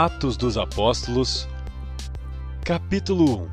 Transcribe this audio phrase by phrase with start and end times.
[0.00, 1.48] Atos dos Apóstolos,
[2.64, 3.50] capítulo 1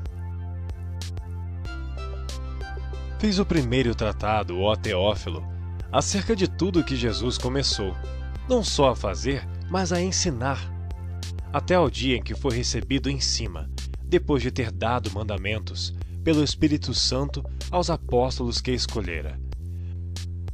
[3.17, 5.43] Fiz o primeiro tratado, ó Teófilo,
[5.91, 7.95] acerca de tudo que Jesus começou,
[8.47, 10.71] não só a fazer, mas a ensinar,
[11.51, 13.67] até ao dia em que foi recebido em cima,
[14.03, 19.39] depois de ter dado mandamentos, pelo Espírito Santo aos apóstolos que escolhera.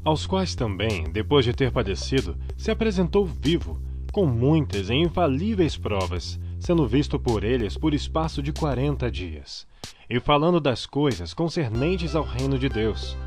[0.06, 6.40] Aos quais também, depois de ter padecido, se apresentou vivo, com muitas e infalíveis provas,
[6.60, 9.66] sendo visto por eles por espaço de quarenta dias,
[10.10, 13.18] e falando das coisas concernentes ao reino de Deus.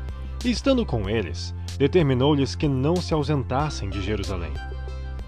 [0.43, 4.53] E estando com eles, determinou-lhes que não se ausentassem de Jerusalém,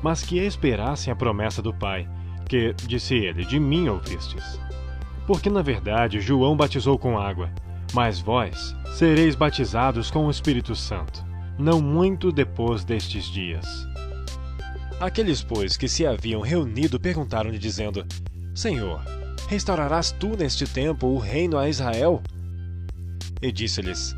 [0.01, 2.07] mas que esperassem a promessa do Pai,
[2.47, 4.59] que, disse ele, de mim ouvistes.
[5.25, 7.49] Porque na verdade João batizou com água,
[7.93, 11.25] mas vós sereis batizados com o Espírito Santo,
[11.57, 13.65] não muito depois destes dias.
[14.99, 18.03] Aqueles, pois, que se haviam reunido perguntaram-lhe, dizendo:
[18.55, 19.03] Senhor,
[19.47, 22.21] restaurarás tu neste tempo o reino a Israel?
[23.39, 24.15] E disse-lhes: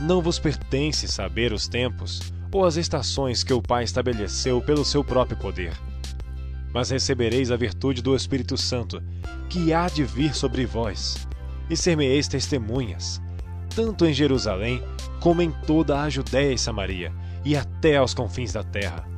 [0.00, 2.20] Não vos pertence saber os tempos
[2.52, 5.72] ou as estações que o Pai estabeleceu pelo seu próprio poder.
[6.72, 9.02] Mas recebereis a virtude do Espírito Santo,
[9.48, 11.26] que há de vir sobre vós,
[11.68, 13.20] e ser-me-eis testemunhas,
[13.74, 14.80] tanto em Jerusalém
[15.18, 17.12] como em toda a Judéia e Samaria,
[17.44, 19.13] e até aos confins da terra.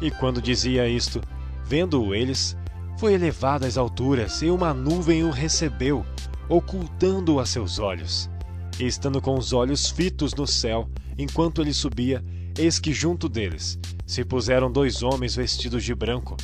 [0.00, 1.20] E quando dizia isto,
[1.64, 2.56] vendo-o eles,
[2.98, 6.04] foi elevado às alturas, e uma nuvem o recebeu,
[6.48, 8.30] ocultando-o a seus olhos.
[8.78, 12.24] E estando com os olhos fitos no céu, enquanto ele subia,
[12.58, 16.36] eis que junto deles se puseram dois homens vestidos de branco,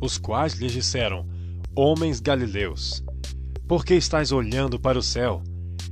[0.00, 1.26] os quais lhes disseram:
[1.74, 3.02] Homens galileus,
[3.66, 5.42] por que estáis olhando para o céu?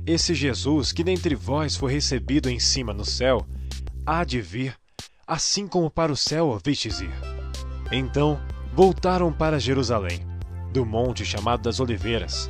[0.05, 3.45] Esse Jesus, que dentre vós foi recebido em cima no céu,
[4.05, 4.75] há de vir,
[5.27, 7.13] assim como para o céu o vistes ir.
[7.91, 8.39] Então
[8.73, 10.25] voltaram para Jerusalém,
[10.71, 12.49] do monte chamado das Oliveiras,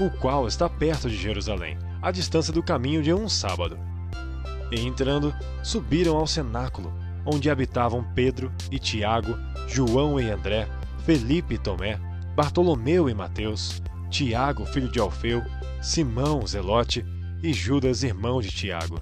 [0.00, 3.78] o qual está perto de Jerusalém, à distância do caminho de um sábado.
[4.72, 6.92] E entrando, subiram ao cenáculo,
[7.24, 9.36] onde habitavam Pedro e Tiago,
[9.68, 10.68] João e André,
[11.04, 12.00] Felipe e Tomé,
[12.34, 15.42] Bartolomeu e Mateus, Tiago, filho de Alfeu,
[15.80, 17.04] Simão, Zelote
[17.42, 19.00] e Judas, irmão de Tiago.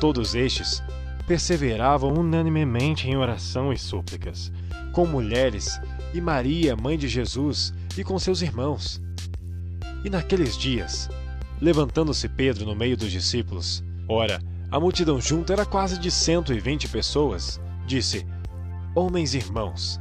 [0.00, 0.82] Todos estes
[1.26, 4.52] perseveravam unanimemente em oração e súplicas,
[4.92, 5.80] com mulheres
[6.12, 9.00] e Maria, mãe de Jesus, e com seus irmãos.
[10.04, 11.08] E naqueles dias,
[11.60, 14.40] levantando-se Pedro no meio dos discípulos, ora,
[14.70, 18.26] a multidão junta era quase de cento e vinte pessoas, disse:
[18.94, 20.00] Homens irmãos,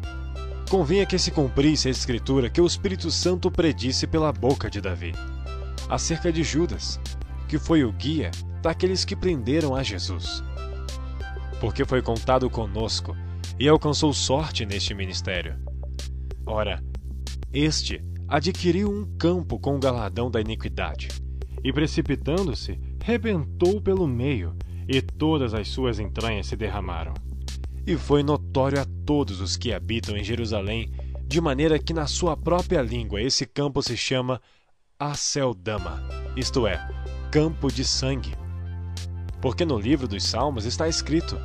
[0.70, 5.14] convinha que se cumprisse a escritura que o Espírito Santo predisse pela boca de Davi,
[5.90, 7.00] acerca de Judas,
[7.48, 10.44] que foi o guia daqueles que prenderam a Jesus.
[11.62, 13.16] Porque foi contado conosco
[13.60, 15.58] e alcançou sorte neste ministério.
[16.46, 16.84] Ora,
[17.54, 21.10] este adquiriu um campo com o galardão da iniquidade,
[21.64, 24.56] e precipitando-se, rebentou pelo meio,
[24.88, 27.14] e todas as suas entranhas se derramaram.
[27.86, 30.92] E foi notório a todos os que habitam em Jerusalém,
[31.28, 34.42] de maneira que na sua própria língua esse campo se chama
[35.00, 36.02] Aceldama,
[36.36, 36.78] isto é,
[37.32, 38.41] campo de sangue.
[39.42, 41.38] Porque no livro dos Salmos está escrito: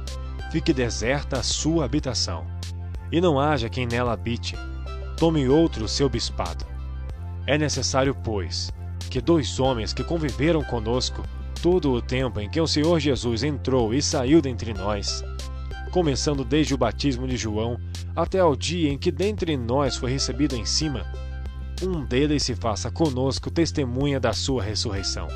[0.52, 2.46] Fique deserta a sua habitação,
[3.10, 4.54] e não haja quem nela habite,
[5.16, 6.64] tome outro o seu bispado.
[7.46, 8.70] É necessário, pois,
[9.10, 11.22] que dois homens que conviveram conosco
[11.62, 15.24] todo o tempo em que o Senhor Jesus entrou e saiu dentre nós,
[15.90, 17.78] começando desde o batismo de João
[18.14, 21.04] até ao dia em que dentre nós foi recebido em cima,
[21.82, 25.28] um deles se faça conosco testemunha da sua ressurreição.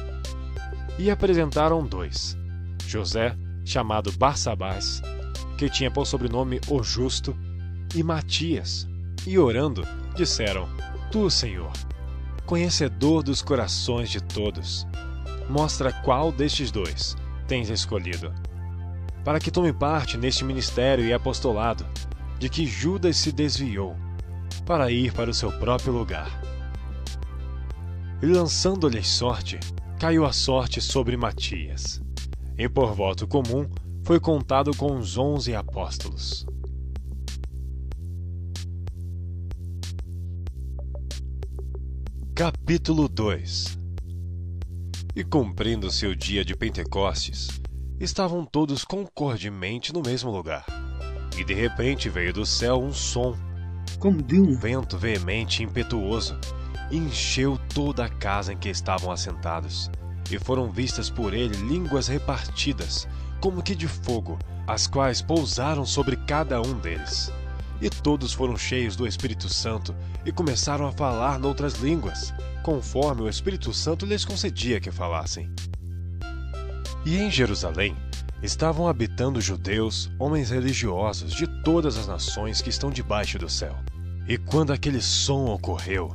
[0.99, 2.37] E apresentaram dois:
[2.91, 5.03] José, chamado Barsabás,
[5.57, 7.37] que tinha por sobrenome o Justo,
[7.95, 8.89] e Matias.
[9.27, 9.87] E orando,
[10.17, 10.69] disseram:
[11.11, 11.73] Tu, Senhor,
[12.47, 14.87] conhecedor dos corações de todos,
[15.49, 18.33] mostra qual destes dois tens escolhido,
[19.25, 21.85] para que tome parte neste ministério e apostolado,
[22.39, 23.97] de que Judas se desviou,
[24.65, 26.41] para ir para o seu próprio lugar.
[28.23, 29.59] E lançando-lhes sorte,
[29.99, 32.01] caiu a sorte sobre Matias.
[32.61, 33.67] E por voto comum,
[34.05, 36.45] foi contado com os onze apóstolos.
[42.35, 43.79] Capítulo 2
[45.17, 47.49] E cumprindo-se o dia de Pentecostes,
[47.99, 50.67] estavam todos concordemente no mesmo lugar.
[51.39, 53.35] E de repente veio do céu um som,
[53.99, 56.39] como de um vento veemente e impetuoso,
[56.91, 59.91] e encheu toda a casa em que estavam assentados.
[60.31, 63.09] E foram vistas por ele línguas repartidas,
[63.41, 67.33] como que de fogo, as quais pousaram sobre cada um deles.
[67.81, 69.95] E todos foram cheios do Espírito Santo
[70.25, 72.33] e começaram a falar noutras línguas,
[72.63, 75.51] conforme o Espírito Santo lhes concedia que falassem.
[77.05, 77.97] E em Jerusalém
[78.43, 83.75] estavam habitando judeus, homens religiosos de todas as nações que estão debaixo do céu.
[84.29, 86.15] E quando aquele som ocorreu,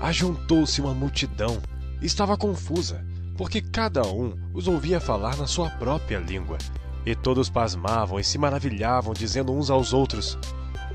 [0.00, 1.60] ajuntou-se uma multidão
[2.00, 3.04] estava confusa,
[3.36, 6.58] porque cada um os ouvia falar na sua própria língua.
[7.06, 10.38] E todos pasmavam e se maravilhavam, dizendo uns aos outros: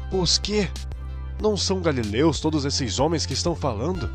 [0.09, 0.69] Pois que?
[1.41, 4.09] Não são galileus todos esses homens que estão falando?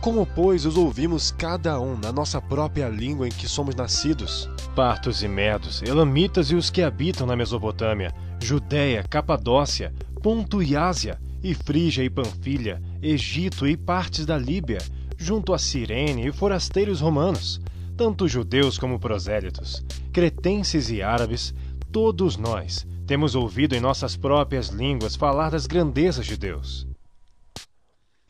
[0.00, 4.48] Como, pois, os ouvimos cada um na nossa própria língua em que somos nascidos?
[4.74, 9.92] Partos e medos, elamitas e os que habitam na Mesopotâmia, Judéia, Capadócia,
[10.22, 14.78] Ponto e Ásia, e Frígia e Panfilha, Egito e partes da Líbia,
[15.18, 17.60] junto a Cirene e forasteiros romanos,
[17.96, 21.52] tanto judeus como prosélitos, cretenses e árabes,
[21.90, 26.86] todos nós temos ouvido em nossas próprias línguas falar das grandezas de Deus.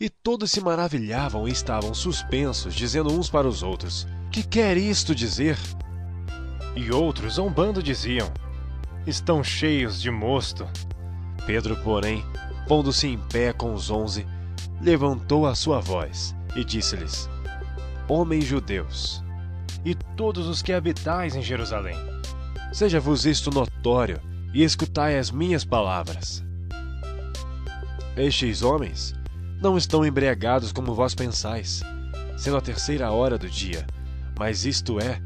[0.00, 5.14] E todos se maravilhavam e estavam suspensos, dizendo uns para os outros: Que quer isto
[5.14, 5.58] dizer?
[6.76, 8.32] E outros, zombando, diziam:
[9.06, 10.66] Estão cheios de mosto.
[11.44, 12.24] Pedro, porém,
[12.68, 14.24] pondo-se em pé com os onze,
[14.80, 17.28] levantou a sua voz e disse-lhes:
[18.08, 19.22] Homens judeus,
[19.84, 21.96] e todos os que habitais em Jerusalém,
[22.72, 24.20] seja-vos isto notório,
[24.52, 26.42] e escutai as minhas palavras.
[28.16, 29.14] Estes homens
[29.60, 31.82] não estão embriagados como vós pensais,
[32.36, 33.86] sendo a terceira hora do dia,
[34.38, 35.20] mas isto é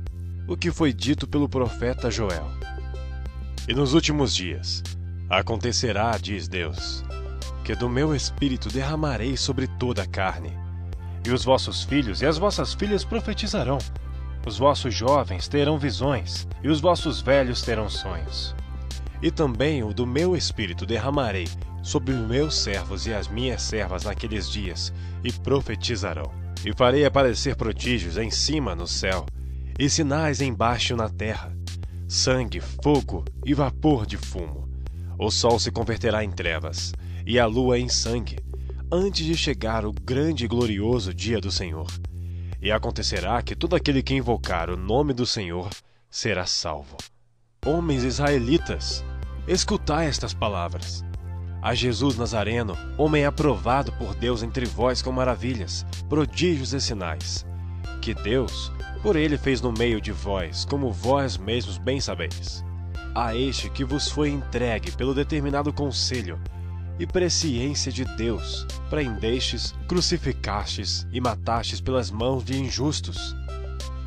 [0.48, 2.50] o que foi dito pelo profeta Joel.
[3.68, 4.82] E nos últimos dias
[5.30, 7.04] acontecerá, diz Deus,
[7.64, 10.61] que do meu espírito derramarei sobre toda a carne.
[11.24, 13.78] E os vossos filhos e as vossas filhas profetizarão.
[14.46, 18.54] Os vossos jovens terão visões, e os vossos velhos terão sonhos.
[19.22, 21.46] E também o do meu espírito derramarei
[21.82, 24.92] sobre os meus servos e as minhas servas naqueles dias,
[25.22, 26.30] e profetizarão.
[26.64, 29.26] E farei aparecer prodígios em cima no céu,
[29.78, 31.56] e sinais embaixo na terra:
[32.08, 34.68] sangue, fogo e vapor de fumo.
[35.18, 36.92] O sol se converterá em trevas,
[37.26, 38.38] e a lua em sangue,
[38.94, 41.90] antes de chegar o grande e glorioso dia do Senhor.
[42.60, 45.70] E acontecerá que todo aquele que invocar o nome do Senhor
[46.10, 46.98] será salvo.
[47.64, 49.02] Homens israelitas,
[49.48, 51.02] escutai estas palavras.
[51.62, 57.46] A Jesus Nazareno, homem aprovado por Deus entre vós com maravilhas, prodígios e sinais,
[58.02, 58.70] que Deus,
[59.02, 62.62] por ele fez no meio de vós, como vós mesmos bem sabeis.
[63.14, 66.38] A este que vos foi entregue pelo determinado conselho
[66.98, 73.34] e presciência de Deus, prendestes, crucificastes e matastes pelas mãos de injustos,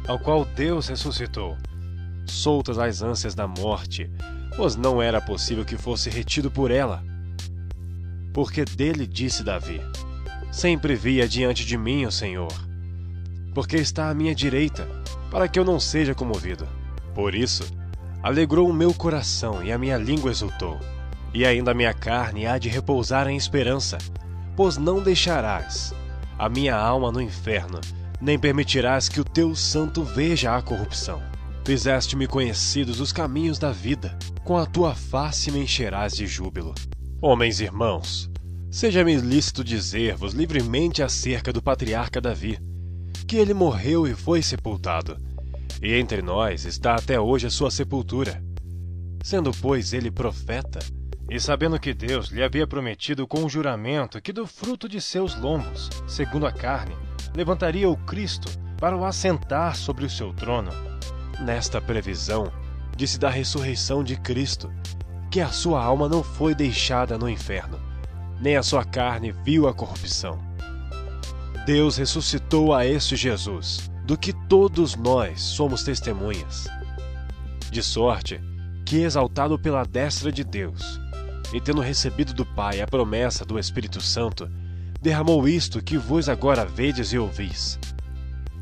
[0.08, 1.58] ao qual Deus ressuscitou,
[2.26, 4.10] soltas as ânsias da morte,
[4.56, 7.04] pois não era possível que fosse retido por ela.
[8.34, 9.82] Porque dele disse Davi:
[10.52, 12.54] Sempre via diante de mim o Senhor,
[13.54, 14.88] porque está à minha direita,
[15.32, 16.68] para que eu não seja comovido.
[17.14, 17.64] Por isso,
[18.22, 20.80] alegrou o meu coração e a minha língua exultou.
[21.36, 23.98] E ainda a minha carne há de repousar em esperança,
[24.56, 25.94] pois não deixarás
[26.40, 27.82] a minha alma no inferno,
[28.22, 31.22] nem permitirás que o teu santo veja a corrupção.
[31.66, 36.74] Fizeste-me conhecidos os caminhos da vida, com a tua face me encherás de júbilo.
[37.22, 38.32] Homens irmãos,
[38.72, 42.58] seja-me lícito dizer-vos livremente acerca do patriarca Davi,
[43.28, 45.20] que ele morreu e foi sepultado,
[45.82, 48.42] e entre nós está até hoje a sua sepultura.
[49.22, 50.80] Sendo, pois, ele profeta,
[51.30, 55.36] e sabendo que Deus lhe havia prometido com um juramento que do fruto de seus
[55.36, 56.96] lombos, segundo a carne,
[57.36, 60.72] levantaria o Cristo para o assentar sobre o seu trono.
[61.40, 62.52] Nesta previsão,
[62.96, 64.72] disse da ressurreição de Cristo,
[65.32, 67.80] que a sua alma não foi deixada no inferno,
[68.40, 70.40] nem a sua carne viu a corrupção.
[71.66, 76.68] Deus ressuscitou a este Jesus, do que todos nós somos testemunhas.
[77.72, 78.40] De sorte
[78.86, 81.02] que, exaltado pela destra de Deus,
[81.54, 84.50] e tendo recebido do Pai a promessa do Espírito Santo,
[85.02, 87.80] derramou isto que vos agora vedes e ouvis.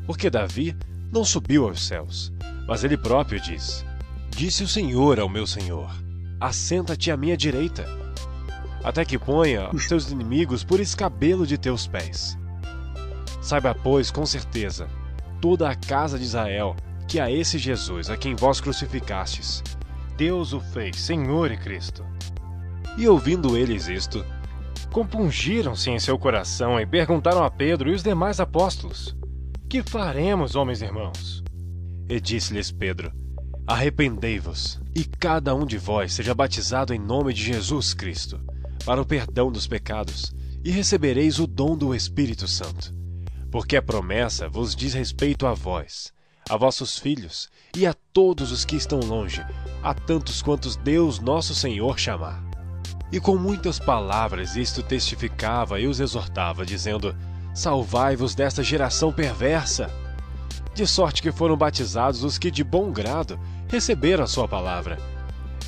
[0.06, 0.76] Porque Davi
[1.12, 2.32] não subiu aos céus,
[2.66, 3.84] mas ele próprio diz:
[4.30, 5.90] Disse o Senhor ao meu Senhor:
[6.40, 7.86] Assenta-te à minha direita,
[8.82, 12.36] até que ponha os teus inimigos por escabelo de teus pés.
[13.40, 14.88] Saiba, pois, com certeza,
[15.40, 16.74] toda a casa de Israel,
[17.06, 19.62] que a esse Jesus, a quem vós crucificastes,
[20.16, 22.04] Deus o fez Senhor e Cristo.
[22.96, 24.24] E ouvindo eles isto,
[24.92, 29.16] compungiram-se em seu coração e perguntaram a Pedro e os demais apóstolos:
[29.68, 31.42] Que faremos, homens irmãos?
[32.08, 33.12] E disse-lhes Pedro:
[33.66, 38.40] Arrependei-vos, e cada um de vós seja batizado em nome de Jesus Cristo,
[38.84, 40.32] para o perdão dos pecados,
[40.62, 42.94] e recebereis o dom do Espírito Santo.
[43.50, 46.12] Porque a promessa vos diz respeito a vós,
[46.48, 49.44] a vossos filhos e a todos os que estão longe,
[49.82, 52.43] a tantos quantos Deus nosso Senhor chamar.
[53.14, 57.14] E com muitas palavras isto testificava e os exortava, dizendo:
[57.54, 59.88] Salvai-vos desta geração perversa.
[60.74, 64.98] De sorte que foram batizados os que de bom grado receberam a sua palavra.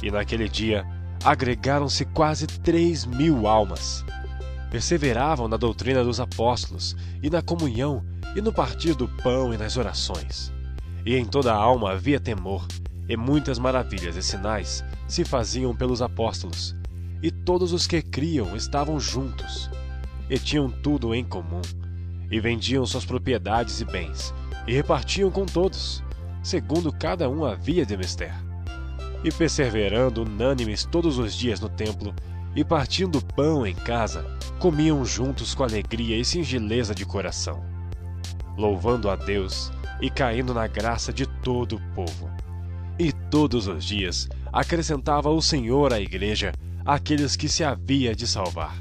[0.02, 0.84] E naquele dia
[1.24, 4.04] agregaram-se quase três mil almas.
[4.68, 9.76] Perseveravam na doutrina dos apóstolos, e na comunhão, e no partir do pão e nas
[9.76, 10.52] orações.
[11.04, 12.66] E em toda a alma havia temor,
[13.08, 16.74] e muitas maravilhas e sinais se faziam pelos apóstolos.
[17.22, 19.70] E todos os que criam estavam juntos,
[20.28, 21.62] e tinham tudo em comum,
[22.30, 24.34] e vendiam suas propriedades e bens,
[24.66, 26.02] e repartiam com todos,
[26.42, 28.34] segundo cada um havia de mister.
[29.24, 32.14] E perseverando unânimes todos os dias no templo,
[32.54, 34.24] e partindo pão em casa,
[34.58, 37.62] comiam juntos com alegria e singeleza de coração,
[38.56, 39.70] louvando a Deus
[40.00, 42.30] e caindo na graça de todo o povo.
[42.98, 46.52] E todos os dias acrescentava o Senhor à igreja
[46.86, 48.80] aqueles que se havia de salvar.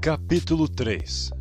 [0.00, 1.32] Capítulo 3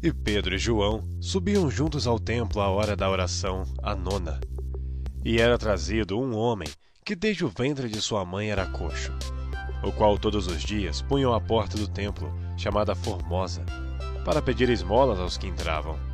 [0.00, 4.40] E Pedro e João subiam juntos ao templo à hora da oração, a nona.
[5.24, 6.68] E era trazido um homem
[7.04, 9.12] que desde o ventre de sua mãe era coxo,
[9.82, 13.66] o qual todos os dias punham à porta do templo, chamada Formosa,
[14.24, 16.11] para pedir esmolas aos que entravam.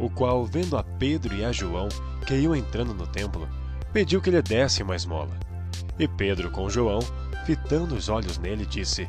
[0.00, 1.88] O qual, vendo a Pedro e a João,
[2.26, 3.48] que iam entrando no templo,
[3.92, 5.38] pediu que lhe desse uma esmola.
[5.98, 7.00] E Pedro, com João,
[7.44, 9.08] fitando os olhos nele, disse: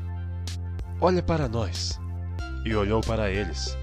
[1.00, 2.00] Olha para nós.
[2.64, 3.76] E olhou para eles,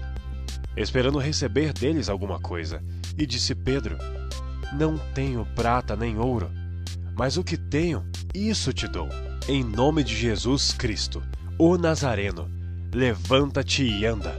[0.77, 2.81] esperando receber deles alguma coisa.
[3.17, 3.97] E disse Pedro:
[4.71, 6.49] Não tenho prata nem ouro,
[7.17, 9.09] mas o que tenho, isso te dou.
[9.49, 11.21] Em nome de Jesus Cristo,
[11.57, 12.59] o Nazareno,
[12.93, 14.35] Levanta-te e anda.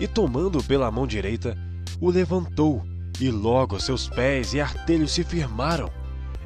[0.00, 1.56] E tomando-o pela mão direita,
[2.00, 2.84] o levantou,
[3.20, 5.90] e logo seus pés e artelhos se firmaram.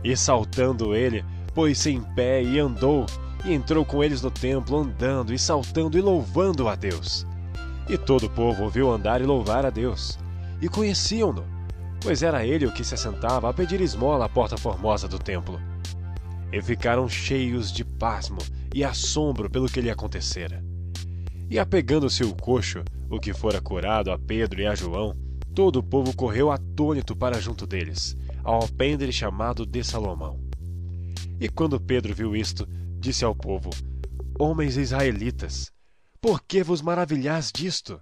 [0.02, 3.06] E saltando ele, pôs-se em pé e andou,
[3.44, 7.26] e entrou com eles no templo, andando e saltando e louvando a Deus.
[7.88, 10.18] E todo o povo ouviu andar e louvar a Deus.
[10.60, 11.44] E conheciam-no,
[12.00, 15.60] pois era ele o que se assentava a pedir esmola à porta formosa do templo.
[16.52, 18.38] E ficaram cheios de pasmo
[18.74, 20.62] e assombro pelo que lhe acontecera.
[21.50, 25.14] E apegando-se o coxo, o que fora curado a Pedro e a João,
[25.54, 30.40] todo o povo correu atônito para junto deles, ao alpendre chamado de Salomão.
[31.40, 32.68] E quando Pedro viu isto,
[32.98, 33.70] disse ao povo:
[34.38, 35.70] Homens israelitas,
[36.20, 38.00] por que vos maravilhais disto?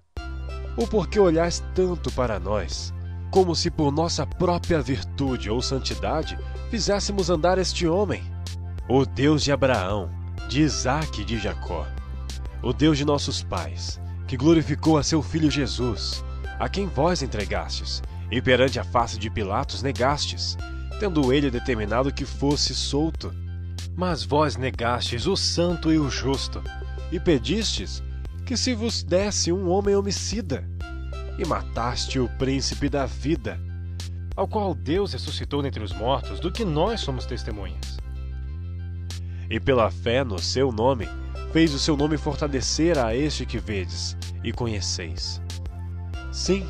[0.76, 2.92] Ou por que olhais tanto para nós,
[3.30, 6.38] como se por nossa própria virtude ou santidade
[6.70, 8.22] fizéssemos andar este homem?
[8.88, 10.10] O Deus de Abraão,
[10.48, 11.86] de Isaque e de Jacó,
[12.62, 16.24] o Deus de nossos pais, que glorificou a seu Filho Jesus,
[16.60, 20.58] a quem vós entregastes, e perante a face de Pilatos negastes,
[21.00, 23.34] tendo ele determinado que fosse solto.
[23.96, 26.62] Mas vós negastes o santo e o justo,
[27.10, 28.02] e pedistes
[28.44, 30.68] que se vos desse um homem homicida,
[31.38, 33.58] e mataste o príncipe da vida,
[34.36, 37.96] ao qual Deus ressuscitou dentre os mortos, do que nós somos testemunhas.
[39.48, 41.08] E pela fé no seu nome,
[41.54, 44.14] fez o seu nome fortalecer a este que vedes
[44.44, 45.40] e conheceis.
[46.32, 46.66] Sim,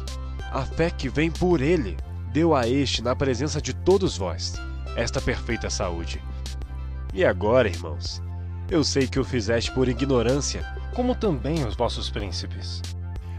[0.51, 1.97] a fé que vem por ele
[2.33, 4.55] deu a este, na presença de todos vós,
[4.97, 6.23] esta perfeita saúde.
[7.13, 8.23] E agora, irmãos,
[8.71, 10.65] eu sei que o fizeste por ignorância,
[10.95, 12.81] como também os vossos príncipes.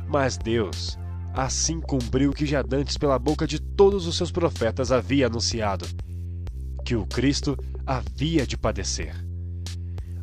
[0.08, 0.98] Mas Deus
[1.34, 5.86] assim cumpriu o que já dantes pela boca de todos os seus profetas havia anunciado:
[6.84, 9.16] que o Cristo havia de padecer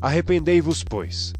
[0.01, 1.33] Arrependei-vos, pois,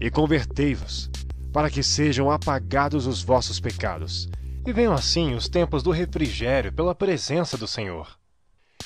[0.00, 1.08] e convertei-vos,
[1.52, 4.28] para que sejam apagados os vossos pecados,
[4.66, 8.18] e venham assim os tempos do refrigério pela presença do Senhor.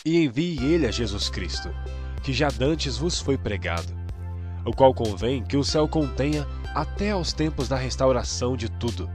[0.05, 1.71] E envie ele a Jesus Cristo,
[2.23, 3.93] que já dantes vos foi pregado,
[4.65, 9.11] o qual convém que o céu contenha até aos tempos da restauração de tudo,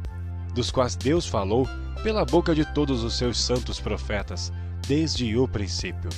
[0.54, 1.68] dos quais Deus falou
[2.04, 4.52] pela boca de todos os seus santos profetas,
[4.88, 6.10] desde o princípio.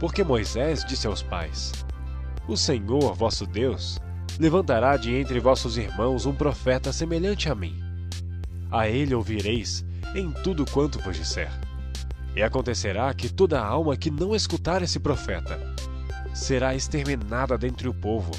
[0.00, 1.72] Porque Moisés disse aos pais:
[2.48, 4.00] o Senhor, vosso Deus,
[4.42, 7.80] levantará de entre vossos irmãos um profeta semelhante a mim.
[8.72, 9.84] A ele ouvireis
[10.16, 11.48] em tudo quanto vos disser.
[12.34, 15.60] E acontecerá que toda alma que não escutar esse profeta
[16.34, 18.32] será exterminada dentre o povo.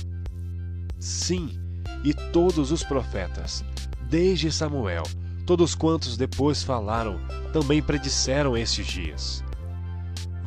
[0.99, 1.57] Sim,
[2.03, 3.63] e todos os profetas,
[4.09, 5.03] desde Samuel,
[5.45, 7.17] todos quantos depois falaram,
[7.53, 9.41] também predisseram estes dias.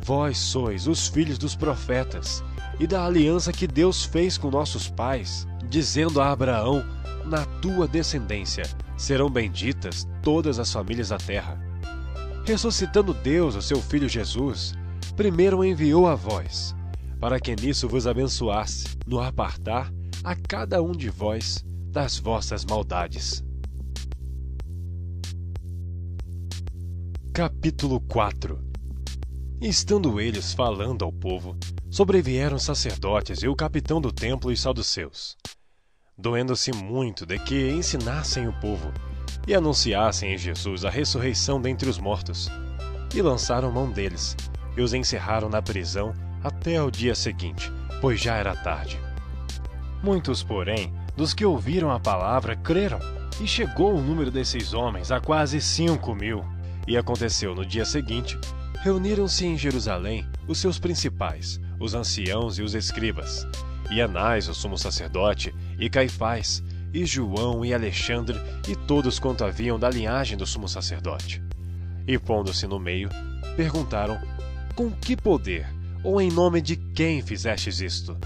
[0.03, 2.43] Vós sois os filhos dos profetas
[2.79, 6.83] e da aliança que Deus fez com nossos pais, dizendo a Abraão:
[7.25, 8.63] Na tua descendência
[8.95, 11.59] serão benditas todas as famílias da terra.
[12.45, 14.73] Ressuscitando Deus o seu Filho Jesus,
[15.15, 16.75] primeiro enviou a vós,
[17.19, 19.91] para que nisso vos abençoasse, no apartar
[20.23, 23.43] a cada um de vós das vossas maldades.
[27.33, 28.67] Capítulo 4
[29.61, 31.57] Estando eles falando ao povo,
[31.89, 35.37] sobrevieram sacerdotes e o capitão do templo e saduceus,
[36.17, 38.91] doendo-se muito de que ensinassem o povo
[39.47, 42.49] e anunciassem em Jesus a ressurreição dentre os mortos,
[43.15, 44.35] e lançaram mão deles
[44.75, 46.13] e os encerraram na prisão
[46.43, 48.99] até o dia seguinte, pois já era tarde.
[50.03, 52.99] Muitos, porém, dos que ouviram a palavra creram,
[53.41, 56.43] e chegou o número desses homens a quase cinco mil.
[56.87, 58.37] E aconteceu no dia seguinte
[58.79, 63.47] reuniram-se em Jerusalém os seus principais, os anciãos e os escribas,
[63.91, 69.79] e Anás, o sumo sacerdote, e Caifás, e João e Alexandre, e todos quanto haviam
[69.79, 71.41] da linhagem do sumo sacerdote.
[72.07, 73.09] E pondo-se no meio,
[73.55, 74.19] perguntaram:
[74.75, 75.67] Com que poder,
[76.03, 78.17] ou em nome de quem fizestes isto?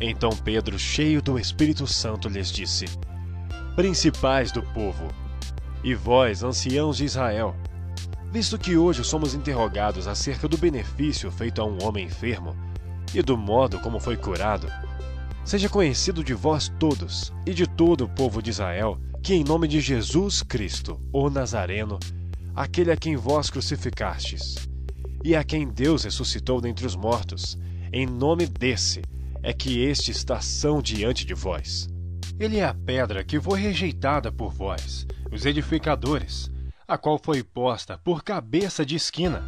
[0.00, 2.86] Então Pedro, cheio do Espírito Santo, lhes disse:
[3.76, 5.08] Principais do povo,
[5.82, 7.54] e vós, anciãos de Israel,
[8.34, 12.56] visto que hoje somos interrogados acerca do benefício feito a um homem enfermo
[13.14, 14.66] e do modo como foi curado,
[15.44, 19.68] seja conhecido de vós todos e de todo o povo de Israel que, em nome
[19.68, 22.00] de Jesus Cristo, o Nazareno,
[22.56, 24.68] aquele a quem vós crucificastes,
[25.22, 27.56] e a quem Deus ressuscitou dentre os mortos,
[27.92, 29.02] em nome desse
[29.44, 31.88] é que este está são diante de vós.
[32.40, 36.50] Ele é a pedra que foi rejeitada por vós, os edificadores,
[36.86, 39.42] a qual foi posta por cabeça de esquina.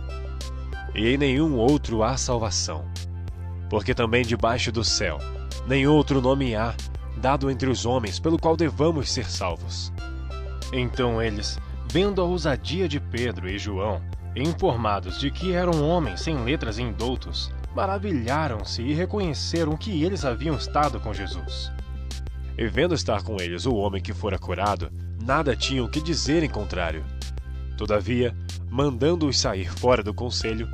[0.95, 2.85] E em nenhum outro há salvação,
[3.69, 5.19] porque também debaixo do céu
[5.67, 6.75] nem outro nome há
[7.17, 9.93] dado entre os homens pelo qual devamos ser salvos.
[10.73, 11.59] Então eles,
[11.91, 14.01] vendo a ousadia de Pedro e João,
[14.35, 20.57] informados de que eram homens sem letras e indoutos, maravilharam-se e reconheceram que eles haviam
[20.57, 21.73] estado com Jesus.
[22.57, 24.91] E vendo estar com eles o homem que fora curado,
[25.23, 27.05] nada tinham que dizer em contrário.
[27.77, 28.35] Todavia,
[28.71, 30.69] mandando-os sair fora do conselho,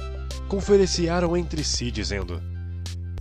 [0.48, 2.40] conferenciaram entre si, dizendo: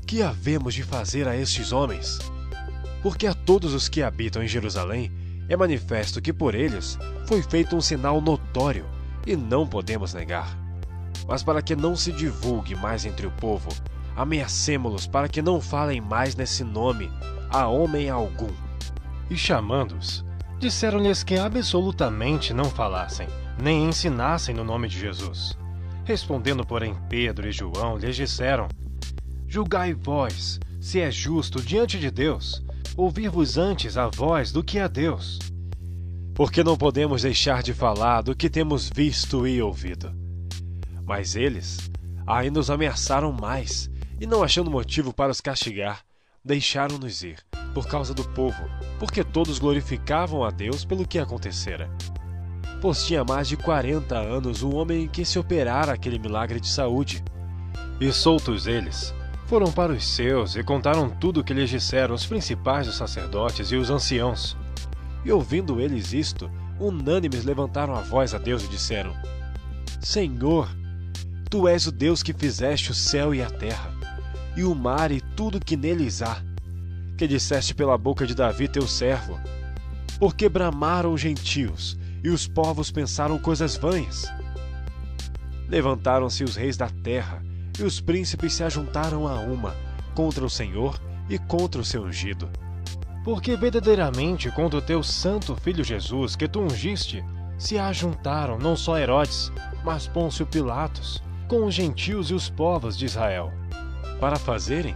[0.05, 2.19] Que havemos de fazer a estes homens?
[3.01, 5.11] Porque a todos os que habitam em Jerusalém
[5.49, 8.85] é manifesto que por eles foi feito um sinal notório,
[9.25, 10.57] e não podemos negar.
[11.27, 13.69] Mas para que não se divulgue mais entre o povo,
[14.15, 17.11] ameacemo-los para que não falem mais nesse nome
[17.49, 18.49] a homem algum.
[19.29, 20.23] E chamando-os,
[20.59, 23.27] disseram-lhes que absolutamente não falassem
[23.59, 25.57] nem ensinassem no nome de Jesus.
[26.03, 28.67] Respondendo, porém, Pedro e João lhes disseram:
[29.47, 32.63] Julgai vós, se é justo diante de Deus,
[32.97, 35.39] ouvir-vos antes a vós do que a Deus.
[36.33, 40.11] Porque não podemos deixar de falar do que temos visto e ouvido.
[41.05, 41.91] Mas eles
[42.25, 46.01] ainda os ameaçaram mais, e não achando motivo para os castigar,
[46.43, 47.37] deixaram-nos ir,
[47.73, 48.63] por causa do povo,
[48.99, 51.89] porque todos glorificavam a Deus pelo que acontecera
[52.81, 57.23] pois tinha mais de 40 anos o homem que se operara aquele milagre de saúde.
[57.99, 59.13] E soltos eles,
[59.45, 63.71] foram para os seus e contaram tudo o que lhes disseram os principais dos sacerdotes
[63.71, 64.57] e os anciãos.
[65.23, 69.13] E ouvindo eles isto, unânimes levantaram a voz a Deus e disseram:
[69.99, 70.67] Senhor,
[71.51, 73.93] tu és o Deus que fizeste o céu e a terra,
[74.57, 76.41] e o mar e tudo que neles há,
[77.15, 79.39] que disseste pela boca de Davi teu servo,
[80.17, 84.25] porque bramaram os gentios e os povos pensaram coisas vãs.
[85.67, 87.41] Levantaram-se os reis da terra,
[87.79, 89.75] e os príncipes se ajuntaram a uma,
[90.13, 92.49] contra o Senhor e contra o seu ungido.
[93.23, 97.23] Porque verdadeiramente contra o teu santo filho Jesus, que tu ungiste,
[97.57, 99.51] se ajuntaram não só Herodes,
[99.83, 103.51] mas Pôncio Pilatos, com os gentios e os povos de Israel,
[104.19, 104.95] para fazerem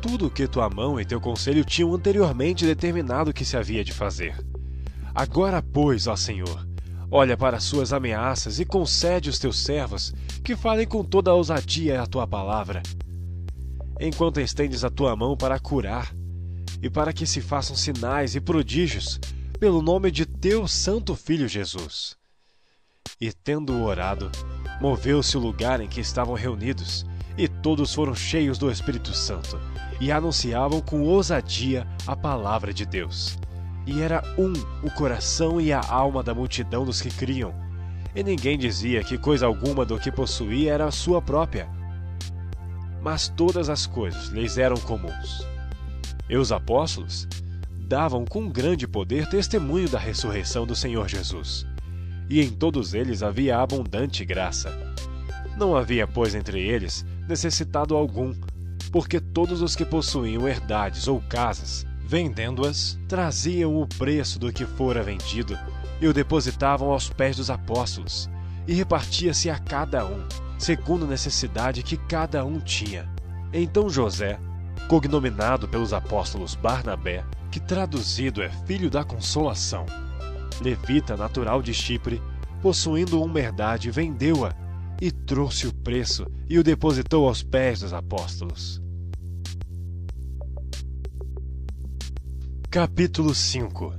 [0.00, 3.92] tudo o que tua mão e teu conselho tinham anteriormente determinado que se havia de
[3.92, 4.36] fazer.
[5.16, 6.68] Agora, pois, ó Senhor,
[7.10, 10.12] olha para as suas ameaças e concede os teus servos
[10.44, 12.82] que falem com toda a ousadia a tua palavra.
[13.98, 16.14] Enquanto estendes a tua mão para curar,
[16.82, 19.18] e para que se façam sinais e prodígios,
[19.58, 22.14] pelo nome de teu santo filho Jesus.
[23.18, 24.30] E tendo orado,
[24.82, 27.06] moveu-se o lugar em que estavam reunidos,
[27.38, 29.58] e todos foram cheios do Espírito Santo,
[29.98, 33.38] e anunciavam com ousadia a palavra de Deus.
[33.86, 37.54] E era um o coração e a alma da multidão dos que criam,
[38.14, 41.68] e ninguém dizia que coisa alguma do que possuía era sua própria.
[43.02, 45.46] Mas todas as coisas lhes eram comuns.
[46.28, 47.28] E os apóstolos
[47.78, 51.66] davam com grande poder testemunho da ressurreição do Senhor Jesus.
[52.28, 54.72] E em todos eles havia abundante graça.
[55.56, 58.34] Não havia, pois, entre eles necessitado algum,
[58.90, 65.02] porque todos os que possuíam herdades ou casas, vendendo-as, traziam o preço do que fora
[65.02, 65.58] vendido
[66.00, 68.30] e o depositavam aos pés dos apóstolos,
[68.66, 70.24] e repartia-se a cada um,
[70.56, 73.10] segundo a necessidade que cada um tinha.
[73.52, 74.38] Então José,
[74.88, 79.84] cognominado pelos apóstolos Barnabé, que traduzido é filho da consolação,
[80.60, 82.22] levita natural de Chipre,
[82.62, 84.54] possuindo uma herdade, vendeu-a
[85.00, 88.85] e trouxe o preço e o depositou aos pés dos apóstolos.
[92.76, 93.94] Capítulo 5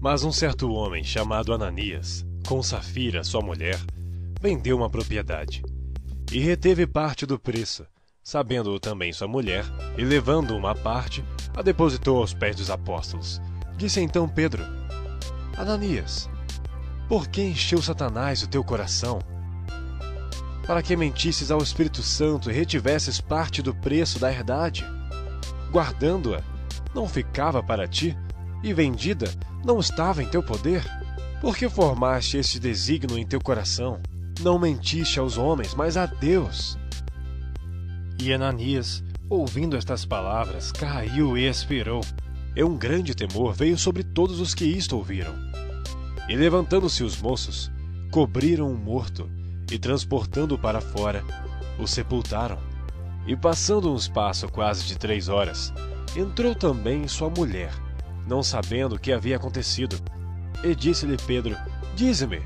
[0.00, 3.78] Mas um certo homem chamado Ananias, com Safira, sua mulher,
[4.40, 5.62] vendeu uma propriedade
[6.32, 7.86] e reteve parte do preço,
[8.20, 9.64] sabendo-o também sua mulher,
[9.96, 11.24] e levando uma parte,
[11.56, 13.40] a depositou aos pés dos apóstolos.
[13.76, 14.64] Disse então Pedro:
[15.56, 16.28] Ananias,
[17.08, 19.20] por que encheu Satanás o teu coração?
[20.66, 24.84] Para que mentisses ao Espírito Santo e retivesses parte do preço da herdade?
[25.70, 26.42] Guardando-a,
[26.94, 28.16] não ficava para ti,
[28.62, 29.28] e vendida,
[29.64, 30.84] não estava em teu poder?
[31.40, 34.00] Por que formaste este desígnio em teu coração?
[34.40, 36.78] Não mentiste aos homens, mas a Deus.
[38.20, 42.00] E Ananias, ouvindo estas palavras, caiu e expirou.
[42.54, 45.34] E um grande temor veio sobre todos os que isto ouviram.
[46.28, 47.70] E levantando-se os moços,
[48.10, 49.28] cobriram o morto,
[49.70, 51.24] e transportando-o para fora,
[51.78, 52.58] o sepultaram.
[53.26, 55.72] E passando um espaço quase de três horas,
[56.16, 57.72] entrou também sua mulher,
[58.26, 59.96] não sabendo o que havia acontecido.
[60.62, 61.56] E disse-lhe Pedro:
[61.94, 62.42] Dize-me,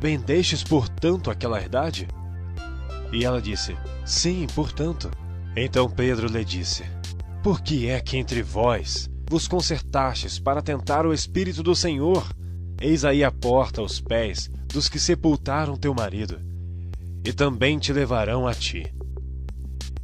[0.00, 2.08] vendestes portanto aquela herdade?
[3.12, 5.10] E ela disse: Sim, portanto.
[5.56, 6.84] Então Pedro lhe disse:
[7.42, 12.26] Por que é que entre vós vos concertastes para tentar o Espírito do Senhor?
[12.80, 16.40] Eis aí a porta aos pés dos que sepultaram teu marido,
[17.24, 18.92] e também te levarão a ti.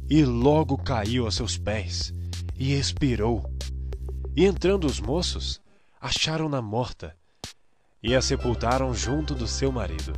[0.09, 2.13] E logo caiu a seus pés,
[2.61, 3.43] e expirou.
[4.35, 5.59] E entrando os moços,
[5.99, 7.15] acharam-na morta,
[8.03, 10.13] e a sepultaram junto do seu marido.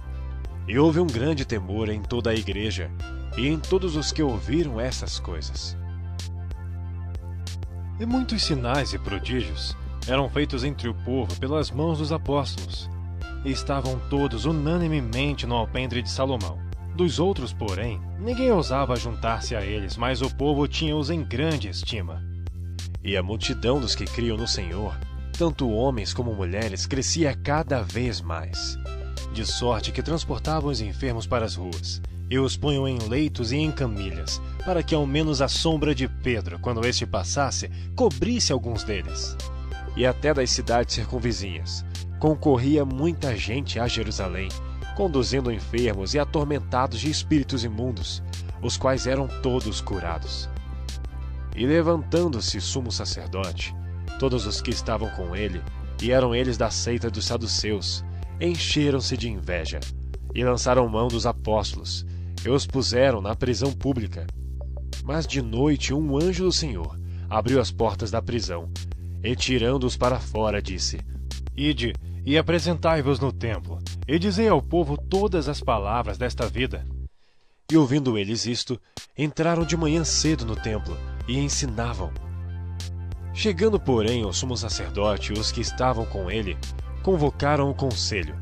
[0.68, 2.92] E houve um grande temor em toda a igreja
[3.38, 5.78] e em todos os que ouviram essas coisas.
[7.98, 9.74] E muitos sinais e prodígios
[10.06, 12.90] eram feitos entre o povo pelas mãos dos apóstolos,
[13.46, 16.60] e estavam todos unanimemente no alpendre de Salomão.
[16.94, 22.33] Dos outros, porém, ninguém ousava juntar-se a eles, mas o povo tinha-os em grande estima.
[23.04, 24.98] E a multidão dos que criam no Senhor,
[25.38, 28.78] tanto homens como mulheres, crescia cada vez mais,
[29.34, 33.58] de sorte que transportavam os enfermos para as ruas e os punham em leitos e
[33.58, 38.84] em camilhas, para que ao menos a sombra de Pedro, quando este passasse, cobrisse alguns
[38.84, 39.36] deles.
[39.96, 41.86] E até das cidades circunvizinhas
[42.20, 44.48] concorria muita gente a Jerusalém,
[44.96, 48.24] conduzindo enfermos e atormentados de espíritos imundos,
[48.62, 50.50] os quais eram todos curados.
[51.56, 53.76] E levantando-se sumo sacerdote,
[54.20, 55.62] todos os que estavam com ele,
[56.02, 58.04] e eram eles da seita dos saduceus,
[58.42, 59.80] encheram-se de inveja,
[60.34, 62.06] e lançaram mão dos apóstolos,
[62.44, 64.26] e os puseram na prisão pública.
[65.04, 68.70] Mas de noite um anjo do Senhor abriu as portas da prisão,
[69.24, 71.00] e tirando-os para fora, disse:
[71.56, 71.94] Ide
[72.26, 76.86] e apresentai-vos no templo, e dizei ao povo todas as palavras desta vida.
[77.72, 78.80] E ouvindo eles isto,
[79.18, 82.12] entraram de manhã cedo no templo e ensinavam.
[83.34, 86.58] Chegando, porém, o sumo sacerdote e os que estavam com ele,
[87.02, 88.36] convocaram o conselho,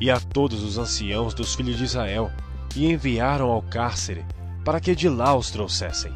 [0.00, 2.30] e a todos os anciãos dos filhos de Israel,
[2.76, 4.24] e enviaram ao cárcere,
[4.64, 6.12] para que de lá os trouxessem.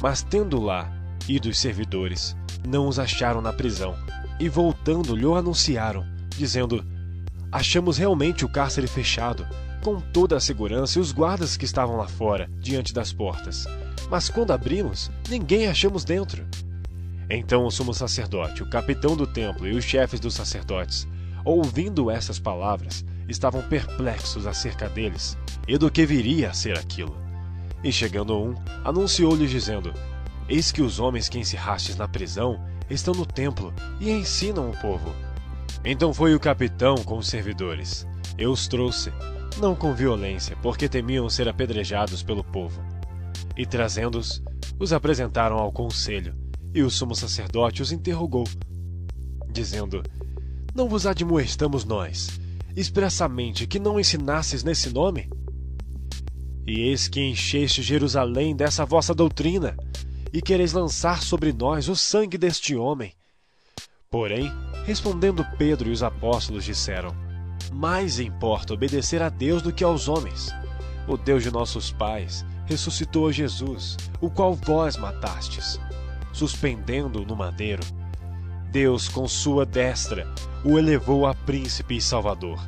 [0.00, 0.90] Mas tendo lá
[1.28, 3.94] ido os servidores, não os acharam na prisão,
[4.40, 6.84] e voltando lhe anunciaram, dizendo:
[7.50, 9.46] Achamos realmente o cárcere fechado,
[9.84, 13.66] com toda a segurança e os guardas que estavam lá fora, diante das portas.
[14.12, 16.46] Mas quando abrimos, ninguém achamos dentro.
[17.30, 21.08] Então o sumo sacerdote, o capitão do templo e os chefes dos sacerdotes,
[21.46, 25.34] ouvindo essas palavras, estavam perplexos acerca deles
[25.66, 27.16] e do que viria a ser aquilo.
[27.82, 29.94] E chegando um, anunciou-lhes dizendo:
[30.46, 35.10] Eis que os homens que encerrastes na prisão estão no templo e ensinam o povo.
[35.82, 38.06] Então foi o capitão com os servidores.
[38.36, 39.10] Eu os trouxe,
[39.56, 42.91] não com violência, porque temiam ser apedrejados pelo povo.
[43.56, 44.42] E trazendo-os,
[44.78, 46.34] os apresentaram ao conselho,
[46.74, 48.44] e o sumo sacerdote os interrogou,
[49.50, 50.02] dizendo:
[50.74, 52.40] Não vos admoestamos nós,
[52.74, 55.28] expressamente, que não ensinasses nesse nome?
[56.66, 59.76] E eis que encheste Jerusalém dessa vossa doutrina,
[60.32, 63.12] e quereis lançar sobre nós o sangue deste homem.
[64.10, 64.50] Porém,
[64.84, 67.14] respondendo Pedro e os apóstolos disseram:
[67.70, 70.50] Mais importa obedecer a Deus do que aos homens.
[71.06, 75.80] O Deus de nossos pais ressuscitou Jesus, o qual vós matastes,
[76.32, 77.82] suspendendo-o no madeiro.
[78.70, 80.26] Deus, com sua destra,
[80.64, 82.58] o elevou a príncipe e salvador,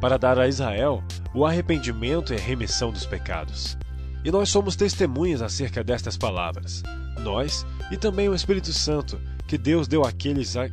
[0.00, 3.78] para dar a Israel o arrependimento e a remissão dos pecados.
[4.24, 6.82] E nós somos testemunhas acerca destas palavras,
[7.20, 10.68] nós e também o Espírito Santo, que Deus deu àqueles a...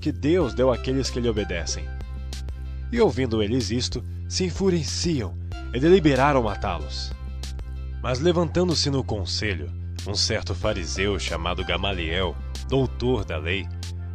[0.00, 1.84] que Deus deu àqueles que lhe obedecem.
[2.90, 5.34] E ouvindo eles isto, se enfureciam
[5.74, 7.12] e deliberaram matá-los.
[8.08, 9.70] Mas levantando-se no conselho,
[10.06, 12.34] um certo fariseu chamado Gamaliel,
[12.66, 13.68] doutor da lei,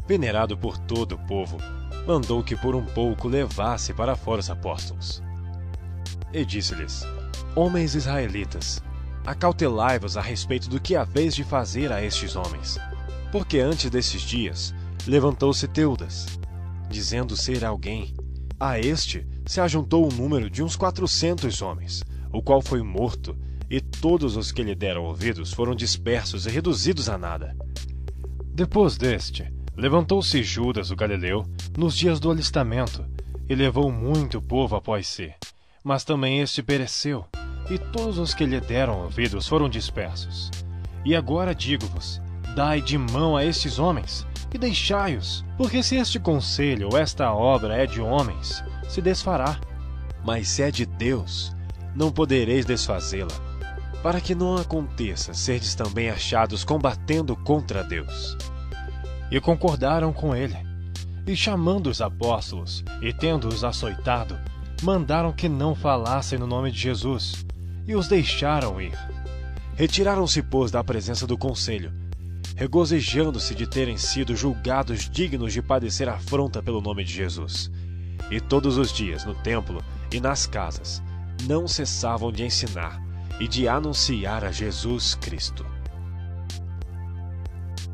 [0.07, 1.59] venerado por todo o povo,
[2.07, 5.21] mandou que por um pouco levasse para fora os apóstolos.
[6.33, 7.05] E disse-lhes:
[7.55, 8.81] Homens israelitas,
[9.27, 12.79] acautelai-vos a respeito do que haveis de fazer a estes homens.
[13.31, 14.73] Porque antes desses dias
[15.05, 16.25] levantou-se Teudas,
[16.89, 18.15] dizendo ser alguém.
[18.59, 23.37] A este se ajuntou o número de uns quatrocentos homens, o qual foi morto,
[23.69, 27.55] e todos os que lhe deram ouvidos foram dispersos e reduzidos a nada.
[28.53, 31.43] Depois deste, levantou-se Judas o Galileu
[31.77, 33.05] nos dias do alistamento,
[33.49, 35.33] e levou muito povo após si.
[35.83, 37.25] Mas também este pereceu,
[37.69, 40.49] e todos os que lhe deram ouvidos foram dispersos.
[41.03, 42.21] E agora digo-vos:
[42.55, 47.75] dai de mão a estes homens, e deixai-os, porque se este conselho ou esta obra
[47.75, 49.59] é de homens, se desfará.
[50.23, 51.53] Mas se é de Deus,
[51.93, 53.33] não podereis desfazê-la,
[54.03, 58.37] para que não aconteça serdes também achados combatendo contra Deus.
[59.31, 60.57] E concordaram com ele.
[61.25, 64.37] E chamando os apóstolos, e tendo-os açoitado,
[64.81, 67.45] mandaram que não falassem no nome de Jesus,
[67.87, 68.91] e os deixaram ir.
[69.75, 71.93] Retiraram-se, pois, da presença do conselho,
[72.57, 77.71] regozijando-se de terem sido julgados dignos de padecer afronta pelo nome de Jesus.
[78.29, 81.01] E todos os dias, no templo e nas casas,
[81.47, 83.02] não cessavam de ensinar
[83.39, 85.65] e de anunciar a Jesus Cristo.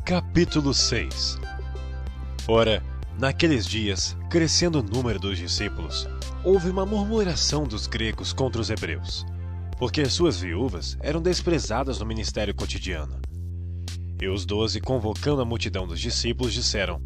[0.06, 1.40] Capítulo 6
[2.48, 2.84] Ora,
[3.18, 6.08] naqueles dias, crescendo o número dos discípulos,
[6.44, 9.26] houve uma murmuração dos gregos contra os hebreus
[9.80, 13.18] porque suas viúvas eram desprezadas no ministério cotidiano.
[14.22, 17.02] E os doze, convocando a multidão dos discípulos, disseram: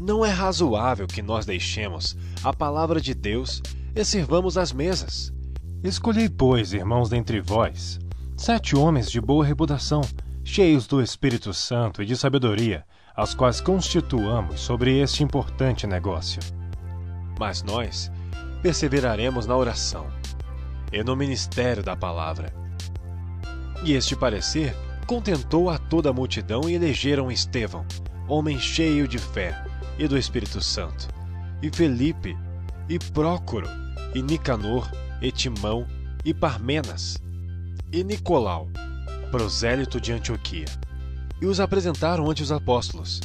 [0.00, 3.60] Não é razoável que nós deixemos a palavra de Deus
[3.92, 5.32] e sirvamos as mesas.
[5.82, 7.98] Escolhei, pois, irmãos dentre vós,
[8.36, 10.02] sete homens de boa reputação,
[10.44, 12.84] cheios do Espírito Santo e de sabedoria,
[13.16, 16.38] as quais constituamos sobre este importante negócio.
[17.38, 18.12] Mas nós
[18.60, 20.06] perseveraremos na oração
[20.92, 22.52] e no ministério da palavra.
[23.82, 27.86] E este parecer contentou a toda a multidão e elegeram Estevão,
[28.28, 29.64] homem cheio de fé
[29.98, 31.08] e do Espírito Santo,
[31.62, 32.36] e Felipe,
[32.86, 33.66] e Prócoro,
[34.14, 34.86] e Nicanor,
[35.20, 35.86] e Timão,
[36.24, 37.16] e Parmenas,
[37.92, 38.68] e Nicolau,
[39.30, 40.66] prosélito de Antioquia,
[41.40, 43.20] e os apresentaram ante os apóstolos.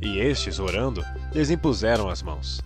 [0.00, 2.60] E estes, orando, lhes impuseram as mãos.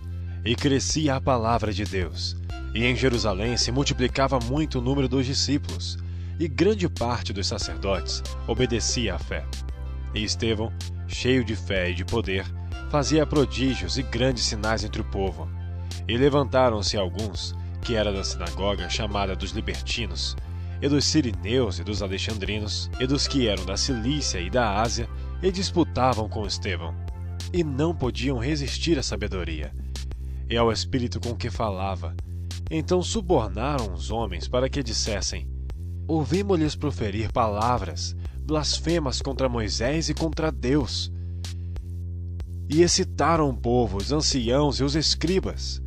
[0.45, 2.35] E crescia a palavra de Deus,
[2.75, 5.97] e em Jerusalém se multiplicava muito o número dos discípulos,
[6.39, 9.45] e grande parte dos sacerdotes obedecia à fé.
[10.13, 10.71] E Estevão,
[11.07, 12.45] cheio de fé e de poder,
[12.91, 15.47] fazia prodígios e grandes sinais entre o povo.
[16.07, 20.35] E levantaram-se alguns, que era da sinagoga chamada dos libertinos,
[20.81, 25.07] e dos sirineus e dos alexandrinos, e dos que eram da Cilícia e da Ásia,
[25.41, 26.95] e disputavam com Estevão.
[27.51, 29.73] E não podiam resistir à sabedoria,
[30.49, 32.15] e ao espírito com que falava,
[32.71, 35.47] então subornaram os homens para que dissessem:
[36.07, 38.15] Ouvimos-lhes proferir palavras
[38.45, 41.11] blasfemas contra Moisés e contra Deus.
[42.69, 45.82] E excitaram o povo, os anciãos e os escribas.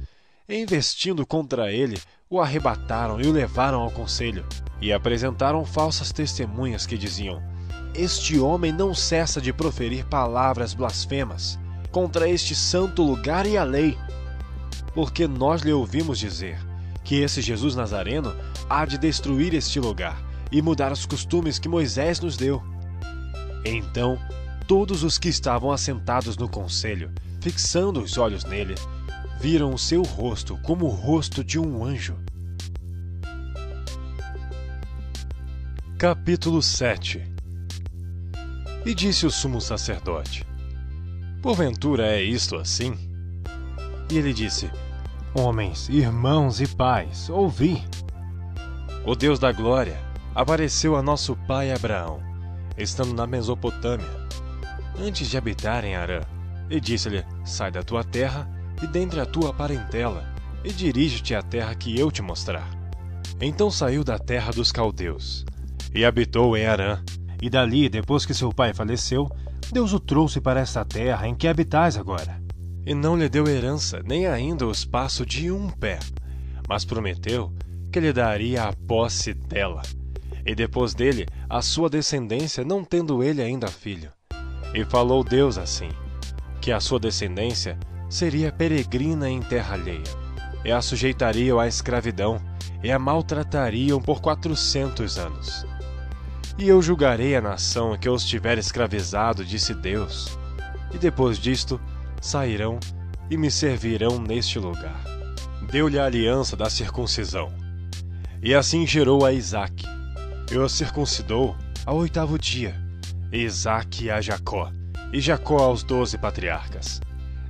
[0.48, 1.98] Investindo contra ele,
[2.30, 4.46] o arrebataram e o levaram ao conselho.
[4.80, 7.42] E apresentaram falsas testemunhas que diziam:
[7.94, 11.58] Este homem não cessa de proferir palavras blasfemas
[11.90, 13.98] contra este santo lugar e a lei.
[14.94, 16.58] Porque nós lhe ouvimos dizer:
[17.06, 18.34] que esse Jesus Nazareno
[18.68, 22.62] há de destruir este lugar e mudar os costumes que Moisés nos deu.
[23.64, 24.18] Então,
[24.66, 28.74] todos os que estavam assentados no conselho, fixando os olhos nele,
[29.48, 32.16] viram o seu rosto como o rosto de um anjo.
[35.96, 37.22] Capítulo 7
[38.84, 40.44] E disse o sumo sacerdote:
[41.40, 42.98] Porventura é isto assim?
[44.10, 44.68] E ele disse:
[45.32, 47.84] Homens, irmãos e pais, ouvi.
[49.04, 49.96] O Deus da glória
[50.34, 52.20] apareceu a nosso pai Abraão,
[52.76, 54.10] estando na Mesopotâmia,
[54.98, 56.22] antes de habitar em Arã,
[56.68, 60.24] e disse-lhe: Sai da tua terra e dentre a tua parentela,
[60.64, 62.68] e dirige-te à terra que eu te mostrar.
[63.40, 65.44] Então saiu da terra dos caldeus,
[65.94, 67.02] e habitou em Arã,
[67.40, 69.30] e dali, depois que seu pai faleceu,
[69.72, 72.40] Deus o trouxe para esta terra em que habitais agora.
[72.84, 75.98] E não lhe deu herança, nem ainda o espaço de um pé,
[76.68, 77.52] mas prometeu
[77.92, 79.82] que lhe daria a posse dela,
[80.44, 84.10] e depois dele a sua descendência, não tendo ele ainda filho.
[84.72, 85.88] E falou Deus assim:
[86.60, 90.02] que a sua descendência seria peregrina em terra alheia,
[90.64, 92.40] e a sujeitariam à escravidão,
[92.82, 95.66] e a maltratariam por quatrocentos anos.
[96.58, 100.38] E eu julgarei a nação que os tiver escravizado, disse Deus.
[100.94, 101.80] E depois disto
[102.20, 102.80] sairão
[103.30, 105.04] e me servirão neste lugar.
[105.70, 107.52] Deu-lhe a aliança da circuncisão.
[108.42, 109.84] E assim gerou a Isaque.
[110.50, 112.74] E o circuncidou ao oitavo dia.
[113.30, 113.46] E
[114.10, 114.70] a Jacó.
[115.12, 117.00] E Jacó aos doze patriarcas.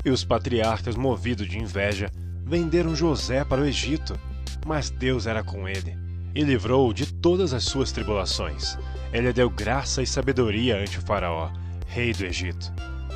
[0.07, 2.09] E os patriarcas, movidos de inveja,
[2.45, 4.16] venderam José para o Egito.
[4.64, 5.99] Mas Deus era com ele
[6.33, 8.79] e livrou-o de todas as suas tribulações.
[9.12, 11.51] Ele deu graça e sabedoria ante o Faraó,
[11.88, 12.73] rei do Egito,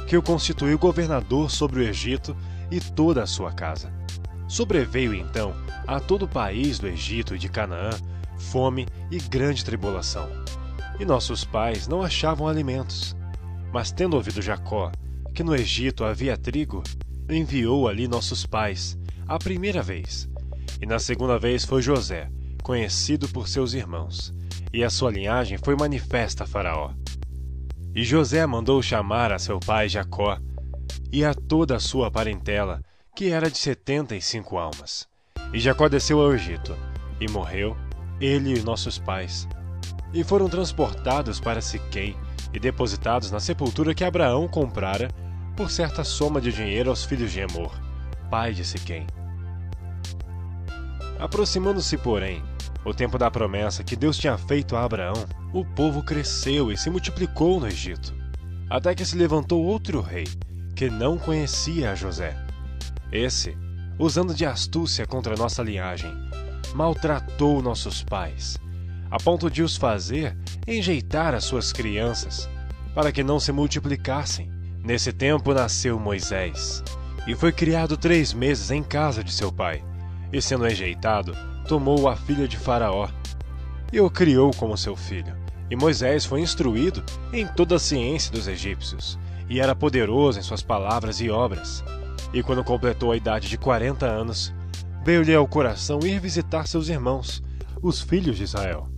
[0.08, 2.36] que o constituiu governador sobre o Egito
[2.72, 3.92] e toda a sua casa.
[4.48, 5.54] Sobreveio então
[5.86, 7.90] a todo o país do Egito e de Canaã
[8.36, 10.28] fome e grande tribulação.
[10.98, 13.14] E nossos pais não achavam alimentos.
[13.72, 14.90] Mas tendo ouvido Jacó
[15.40, 16.82] que no Egito havia trigo,
[17.26, 20.28] enviou ali nossos pais, a primeira vez.
[20.82, 22.30] E na segunda vez foi José,
[22.62, 24.34] conhecido por seus irmãos,
[24.70, 26.90] e a sua linhagem foi manifesta a Faraó.
[27.94, 30.38] E José mandou chamar a seu pai Jacó
[31.10, 32.82] e a toda a sua parentela,
[33.16, 35.08] que era de setenta e cinco almas.
[35.54, 36.76] E Jacó desceu ao Egito,
[37.18, 37.74] e morreu,
[38.20, 39.48] ele e nossos pais.
[40.12, 42.14] E foram transportados para Siquém
[42.52, 45.08] e depositados na sepultura que Abraão comprara
[45.60, 47.78] por certa soma de dinheiro aos filhos de Emor,
[48.30, 49.06] pai de Siquém.
[51.18, 52.42] Aproximando-se, porém,
[52.82, 56.88] o tempo da promessa que Deus tinha feito a Abraão, o povo cresceu e se
[56.88, 58.14] multiplicou no Egito,
[58.70, 60.24] até que se levantou outro rei,
[60.74, 62.34] que não conhecia a José.
[63.12, 63.54] Esse,
[63.98, 66.10] usando de astúcia contra nossa linhagem,
[66.74, 68.56] maltratou nossos pais,
[69.10, 70.34] a ponto de os fazer
[70.66, 72.48] enjeitar as suas crianças,
[72.94, 74.58] para que não se multiplicassem.
[74.82, 76.82] Nesse tempo nasceu Moisés,
[77.26, 79.84] e foi criado três meses em casa de seu pai,
[80.32, 81.36] e sendo enjeitado,
[81.68, 83.08] tomou a filha de Faraó
[83.92, 85.36] e o criou como seu filho.
[85.70, 90.62] E Moisés foi instruído em toda a ciência dos egípcios, e era poderoso em suas
[90.62, 91.84] palavras e obras.
[92.32, 94.52] E quando completou a idade de quarenta anos,
[95.04, 97.42] veio-lhe ao coração ir visitar seus irmãos,
[97.82, 98.88] os filhos de Israel.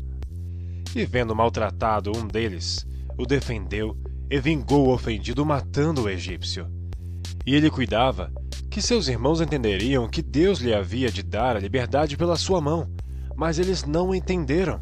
[0.95, 3.97] E vendo maltratado um deles, o defendeu
[4.33, 6.67] e vingou o ofendido matando o egípcio.
[7.45, 8.33] E ele cuidava
[8.71, 12.91] que seus irmãos entenderiam que Deus lhe havia de dar a liberdade pela sua mão,
[13.37, 14.81] mas eles não entenderam.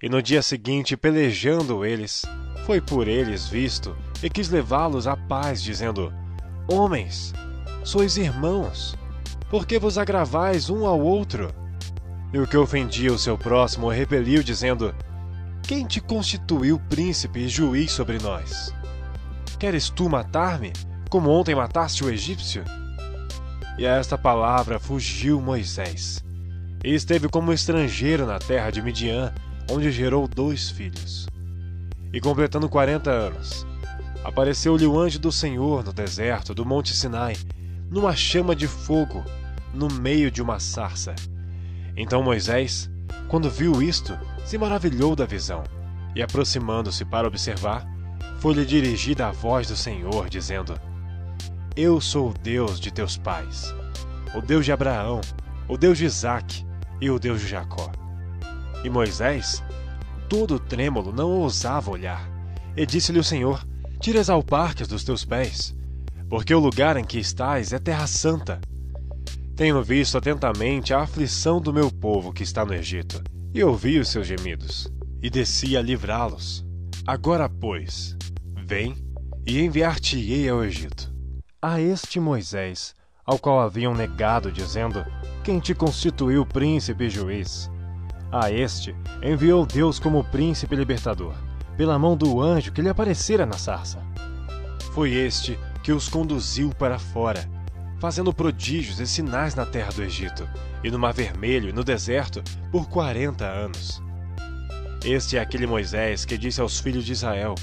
[0.00, 2.22] E no dia seguinte, pelejando eles,
[2.64, 6.12] foi por eles visto e quis levá-los à paz, dizendo:
[6.70, 7.34] Homens,
[7.82, 8.94] sois irmãos,
[9.50, 11.52] por que vos agravais um ao outro?
[12.32, 14.94] E o que ofendia o seu próximo repeliu, dizendo:
[15.66, 18.72] Quem te constituiu príncipe e juiz sobre nós?
[19.58, 20.72] Queres tu matar-me?
[21.08, 22.62] como ontem mataste o egípcio?
[23.78, 26.22] E a esta palavra fugiu Moisés,
[26.84, 29.32] e esteve como estrangeiro na terra de Midian,
[29.70, 31.26] onde gerou dois filhos.
[32.12, 33.66] E completando quarenta anos,
[34.24, 37.36] apareceu-lhe o anjo do Senhor no deserto do Monte Sinai,
[37.90, 39.24] numa chama de fogo,
[39.72, 41.14] no meio de uma sarça.
[41.96, 42.90] Então Moisés,
[43.28, 45.64] quando viu isto, se maravilhou da visão,
[46.14, 47.86] e aproximando-se para observar,
[48.38, 50.74] foi-lhe dirigida a voz do Senhor, dizendo:
[51.76, 53.74] eu sou o Deus de teus pais,
[54.34, 55.20] o Deus de Abraão,
[55.68, 56.64] o Deus de Isaque
[57.02, 57.92] e o Deus de Jacó.
[58.82, 59.62] E Moisés,
[60.26, 62.26] todo trêmulo, não ousava olhar.
[62.74, 63.62] E disse-lhe o Senhor:
[64.00, 65.76] Tira as alparcas dos teus pés,
[66.30, 68.58] porque o lugar em que estás é terra santa.
[69.56, 73.22] Tenho visto atentamente a aflição do meu povo que está no Egito,
[73.54, 74.86] e ouvi os seus gemidos,
[75.22, 76.64] e desci a livrá-los.
[77.06, 78.14] Agora, pois,
[78.66, 78.94] vem
[79.46, 81.16] e enviar-te-ei ao Egito
[81.68, 82.94] a este Moisés,
[83.24, 85.04] ao qual haviam negado, dizendo:
[85.42, 87.70] Quem te constituiu príncipe e juiz?
[88.30, 91.34] A este enviou Deus como príncipe libertador,
[91.76, 94.00] pela mão do anjo que lhe aparecera na sarça.
[94.92, 97.48] Foi este que os conduziu para fora,
[97.98, 100.48] fazendo prodígios e sinais na terra do Egito,
[100.82, 104.02] e no Mar Vermelho e no deserto, por quarenta anos.
[105.04, 107.54] Este é aquele Moisés que disse aos filhos de Israel: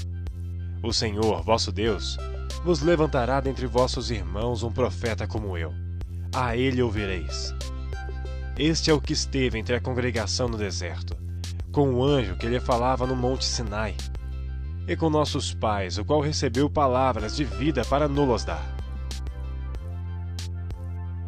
[0.82, 2.18] O Senhor, vosso Deus,
[2.64, 5.72] vos levantará dentre vossos irmãos um profeta como eu.
[6.34, 7.54] A ele ouvireis.
[8.58, 11.16] Este é o que esteve entre a congregação no deserto,
[11.72, 13.96] com o anjo que lhe falava no monte Sinai,
[14.86, 18.73] e com nossos pais, o qual recebeu palavras de vida para nos dar.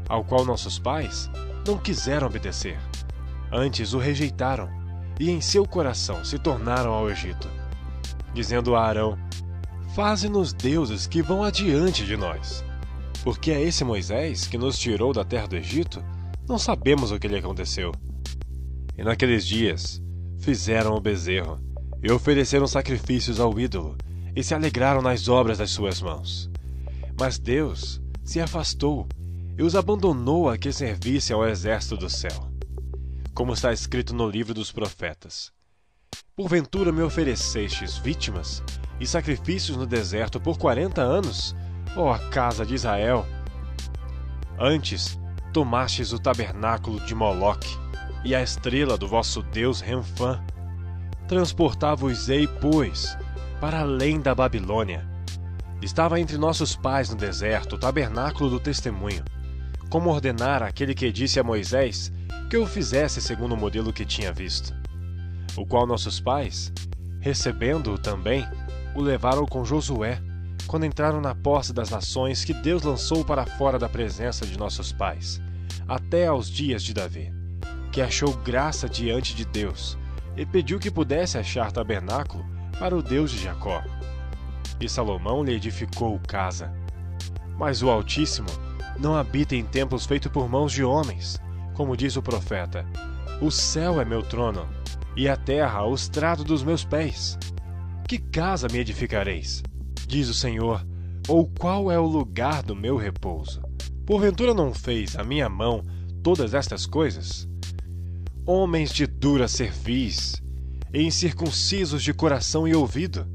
[0.09, 1.31] Ao qual nossos pais
[1.67, 2.79] não quiseram obedecer,
[3.53, 4.69] antes o rejeitaram,
[5.19, 7.49] e em seu coração se tornaram ao Egito,
[8.33, 9.19] dizendo a Arão:
[9.95, 12.65] Faze-nos deuses que vão adiante de nós.
[13.25, 16.05] Porque é esse Moisés que nos tirou da terra do Egito?
[16.49, 17.91] Não sabemos o que lhe aconteceu.
[18.97, 20.01] E naqueles dias
[20.39, 21.61] fizeram o bezerro,
[22.03, 23.97] e ofereceram sacrifícios ao ídolo,
[24.37, 26.49] e se alegraram nas obras das suas mãos.
[27.19, 29.09] Mas Deus se afastou
[29.59, 32.51] e os abandonou a que servissem ao exército do céu.
[33.35, 35.53] Como está escrito no livro dos profetas:
[36.35, 38.63] Porventura me oferecestes vítimas
[39.01, 41.55] e sacrifícios no deserto por quarenta anos,
[41.97, 43.27] ó casa de Israel?
[44.59, 45.19] Antes
[45.53, 47.79] tomastes o tabernáculo de Moloque
[48.23, 50.45] e a estrela do vosso deus Renfã.
[51.27, 53.17] Transportava-os-ei, pois,
[53.59, 55.09] para além da Babilônia.
[55.81, 59.25] Estava entre nossos pais no deserto o tabernáculo do testemunho,
[59.89, 62.13] como ordenara aquele que disse a Moisés
[62.51, 64.75] que o fizesse segundo o modelo que tinha visto.
[65.57, 66.73] O qual nossos pais,
[67.21, 68.47] recebendo-o também,
[68.95, 70.21] o levaram com Josué,
[70.67, 74.93] quando entraram na posse das nações que Deus lançou para fora da presença de nossos
[74.93, 75.41] pais,
[75.89, 77.33] até aos dias de Davi,
[77.93, 79.97] que achou graça diante de Deus
[80.37, 82.45] e pediu que pudesse achar tabernáculo
[82.79, 83.83] para o Deus de Jacó.
[84.81, 86.71] E Salomão lhe edificou casa.
[87.57, 88.49] Mas o Altíssimo
[88.99, 91.39] não habita em templos feitos por mãos de homens,
[91.75, 92.87] como diz o profeta:
[93.41, 94.67] O céu é meu trono,
[95.17, 97.39] e a terra o estrado dos meus pés.
[98.09, 99.63] Que casa me edificareis?
[100.07, 100.87] Diz o Senhor,
[101.29, 103.61] ou qual é o lugar do meu repouso?
[104.07, 105.85] Porventura não fez a minha mão
[106.23, 107.49] todas estas coisas?
[108.47, 110.41] Homens de dura cerviz,
[110.95, 113.27] e incircuncisos de coração e ouvido,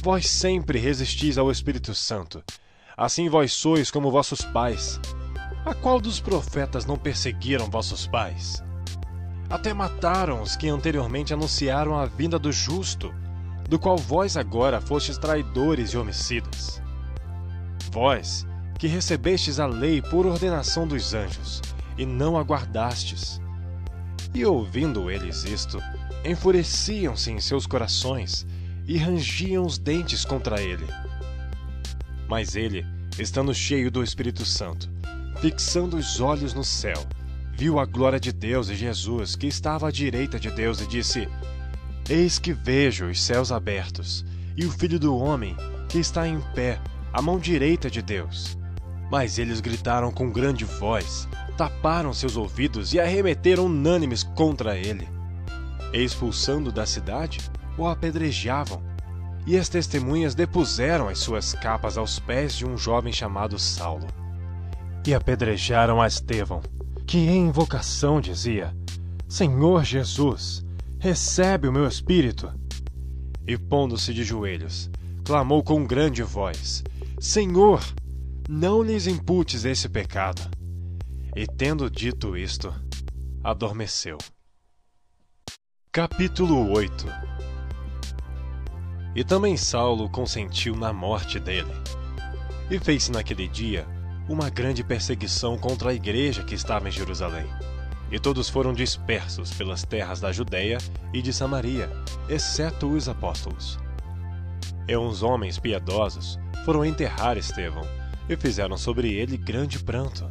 [0.00, 2.42] vós sempre resistis ao Espírito Santo,
[2.98, 5.00] Assim vós sois como vossos pais.
[5.64, 8.60] A qual dos profetas não perseguiram vossos pais?
[9.48, 13.14] Até mataram os que anteriormente anunciaram a vinda do justo,
[13.68, 16.82] do qual vós agora fostes traidores e homicidas.
[17.92, 18.44] Vós,
[18.80, 21.62] que recebestes a lei por ordenação dos anjos,
[21.96, 23.40] e não aguardastes.
[24.34, 25.78] E ouvindo eles isto,
[26.24, 28.44] enfureciam-se em seus corações
[28.88, 30.86] e rangiam os dentes contra ele.
[32.28, 32.84] Mas ele,
[33.18, 34.90] estando cheio do Espírito Santo,
[35.40, 37.02] fixando os olhos no céu,
[37.56, 41.26] viu a glória de Deus e Jesus, que estava à direita de Deus, e disse:
[42.08, 44.24] Eis que vejo os céus abertos,
[44.56, 45.56] e o Filho do Homem,
[45.88, 46.78] que está em pé,
[47.12, 48.58] à mão direita de Deus.
[49.10, 51.26] Mas eles gritaram com grande voz,
[51.56, 55.08] taparam seus ouvidos e arremeteram unânimes contra ele.
[55.94, 57.38] Expulsando da cidade,
[57.78, 58.87] o apedrejavam
[59.46, 64.06] e as testemunhas depuseram as suas capas aos pés de um jovem chamado Saulo.
[65.06, 66.60] E apedrejaram a Estevão,
[67.06, 68.76] que em invocação dizia:
[69.28, 70.64] Senhor Jesus,
[70.98, 72.52] recebe o meu espírito.
[73.46, 74.90] E pondo-se de joelhos,
[75.24, 76.84] clamou com grande voz:
[77.18, 77.82] Senhor,
[78.48, 80.42] não lhes imputes esse pecado.
[81.34, 82.74] E tendo dito isto,
[83.42, 84.18] adormeceu.
[85.90, 87.37] Capítulo 8
[89.14, 91.72] e também Saulo consentiu na morte dele.
[92.70, 93.86] E fez-se naquele dia
[94.28, 97.46] uma grande perseguição contra a igreja que estava em Jerusalém.
[98.10, 100.78] E todos foram dispersos pelas terras da Judéia
[101.12, 101.90] e de Samaria,
[102.28, 103.78] exceto os apóstolos.
[104.86, 107.86] E uns homens piedosos foram enterrar Estevão
[108.28, 110.30] e fizeram sobre ele grande pranto.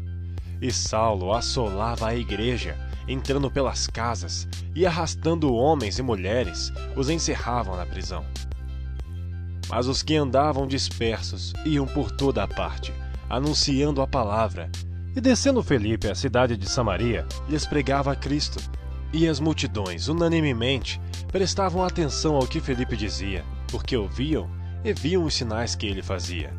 [0.62, 2.76] E Saulo assolava a igreja,
[3.08, 8.26] entrando pelas casas e arrastando homens e mulheres, os encerravam na prisão.
[9.70, 12.94] Mas os que andavam dispersos iam por toda a parte,
[13.30, 14.70] anunciando a palavra.
[15.16, 18.60] E descendo Felipe à cidade de Samaria, lhes pregava Cristo.
[19.12, 21.02] E as multidões, unanimemente,
[21.32, 24.50] prestavam atenção ao que Felipe dizia, porque ouviam
[24.84, 26.54] e viam os sinais que ele fazia.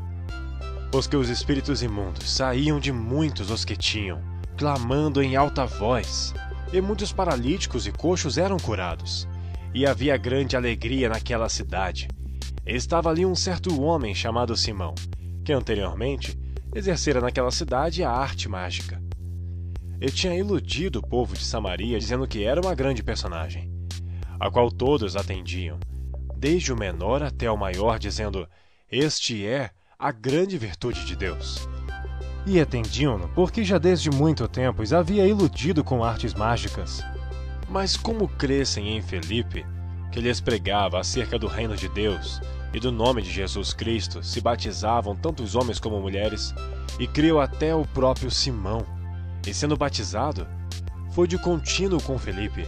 [0.95, 4.21] Os que os espíritos imundos saíam de muitos os que tinham,
[4.57, 6.35] clamando em alta voz,
[6.73, 9.29] e muitos paralíticos e coxos eram curados.
[9.75, 12.09] E havia grande alegria naquela cidade,
[12.69, 14.95] Estava ali um certo homem chamado Simão,
[15.43, 16.39] que anteriormente
[16.75, 19.03] exercera naquela cidade a arte mágica.
[19.99, 23.73] Ele tinha iludido o povo de Samaria dizendo que era uma grande personagem,
[24.39, 25.81] a qual todos atendiam,
[26.37, 28.47] desde o menor até o maior, dizendo:
[28.93, 31.67] Este é a grande virtude de Deus.
[32.47, 37.03] E atendiam-no porque já desde muito tempo os havia iludido com artes mágicas.
[37.67, 39.65] Mas como crescem em Felipe,
[40.13, 42.43] que lhes pregava acerca do reino de Deus
[42.73, 46.55] e do nome de Jesus Cristo, se batizavam tanto os homens como mulheres,
[46.99, 48.85] e criou até o próprio Simão.
[49.47, 50.47] E sendo batizado,
[51.13, 52.67] foi de contínuo com Felipe,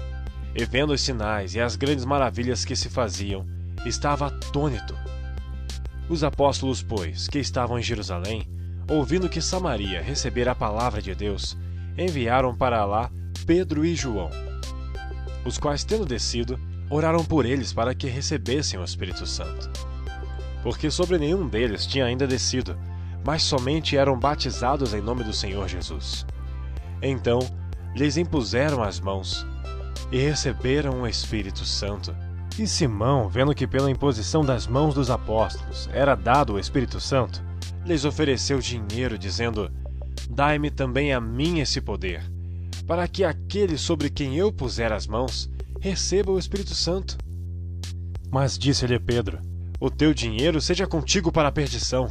[0.55, 3.47] e vendo os sinais e as grandes maravilhas que se faziam,
[3.85, 4.95] estava atônito.
[6.09, 8.49] Os apóstolos, pois, que estavam em Jerusalém,
[8.89, 11.57] ouvindo que Samaria recebera a palavra de Deus,
[11.97, 13.11] enviaram para lá
[13.47, 14.31] Pedro e João,
[15.45, 16.59] os quais, tendo descido,
[16.91, 19.90] oraram por eles para que recebessem o Espírito Santo.
[20.63, 22.77] Porque sobre nenhum deles tinha ainda descido,
[23.25, 26.27] mas somente eram batizados em nome do Senhor Jesus.
[27.03, 27.39] Então
[27.95, 29.47] lhes impuseram as mãos
[30.13, 32.15] e receberam o Espírito Santo.
[32.59, 37.43] E Simão, vendo que pela imposição das mãos dos apóstolos era dado o Espírito Santo,
[37.87, 39.71] lhes ofereceu dinheiro, dizendo:
[40.29, 42.23] Dai-me também a mim esse poder,
[42.87, 45.49] para que aquele sobre quem eu puser as mãos
[45.81, 47.17] receba o Espírito Santo.
[48.31, 49.50] Mas disse-lhe Pedro:
[49.81, 52.09] O teu dinheiro seja contigo para a perdição,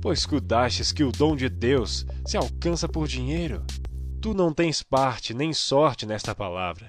[0.00, 3.62] pois cuidastes que o dom de Deus se alcança por dinheiro.
[4.20, 6.86] Tu não tens parte nem sorte nesta palavra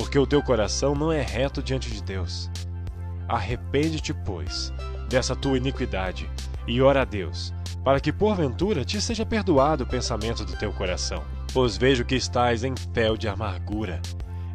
[0.00, 2.50] porque o teu coração não é reto diante de Deus.
[3.28, 4.72] Arrepende-te, pois,
[5.10, 6.28] dessa tua iniquidade,
[6.66, 7.52] e ora a Deus,
[7.84, 11.22] para que porventura te seja perdoado o pensamento do teu coração.
[11.52, 14.00] Pois vejo que estás em fel de amargura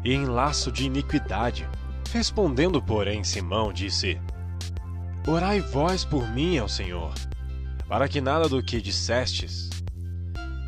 [0.04, 1.68] e em laço de iniquidade.
[2.12, 4.20] Respondendo, porém, Simão disse:
[5.28, 7.12] Orai vós por mim ao Senhor,
[7.88, 9.70] para que nada do que dissestes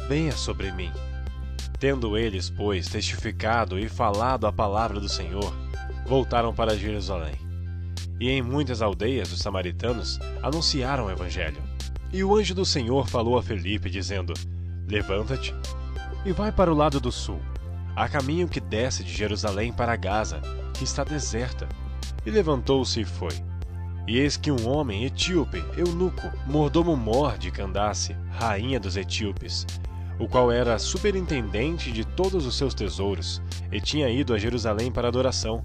[0.08, 0.90] venha sobre mim.
[1.78, 5.54] Tendo eles, pois, testificado e falado a palavra do Senhor,
[6.04, 7.36] voltaram para Jerusalém.
[8.18, 11.62] E em muitas aldeias os samaritanos anunciaram o Evangelho.
[12.12, 14.34] E o anjo do Senhor falou a Felipe, dizendo:
[14.88, 15.54] Levanta-te
[16.24, 17.40] e vai para o lado do sul,
[17.94, 20.42] a caminho que desce de Jerusalém para Gaza,
[20.74, 21.68] que está deserta.
[22.26, 23.47] E levantou-se e foi.
[24.08, 29.66] E eis que um homem etíope, eunuco, mordomo mor de Candace, rainha dos etíopes,
[30.18, 35.08] o qual era superintendente de todos os seus tesouros, e tinha ido a Jerusalém para
[35.08, 35.62] adoração.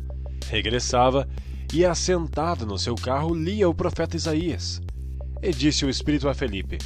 [0.49, 1.25] Regressava
[1.73, 4.81] e, assentado no seu carro, lia o profeta Isaías.
[5.41, 6.79] E disse o Espírito a Felipe: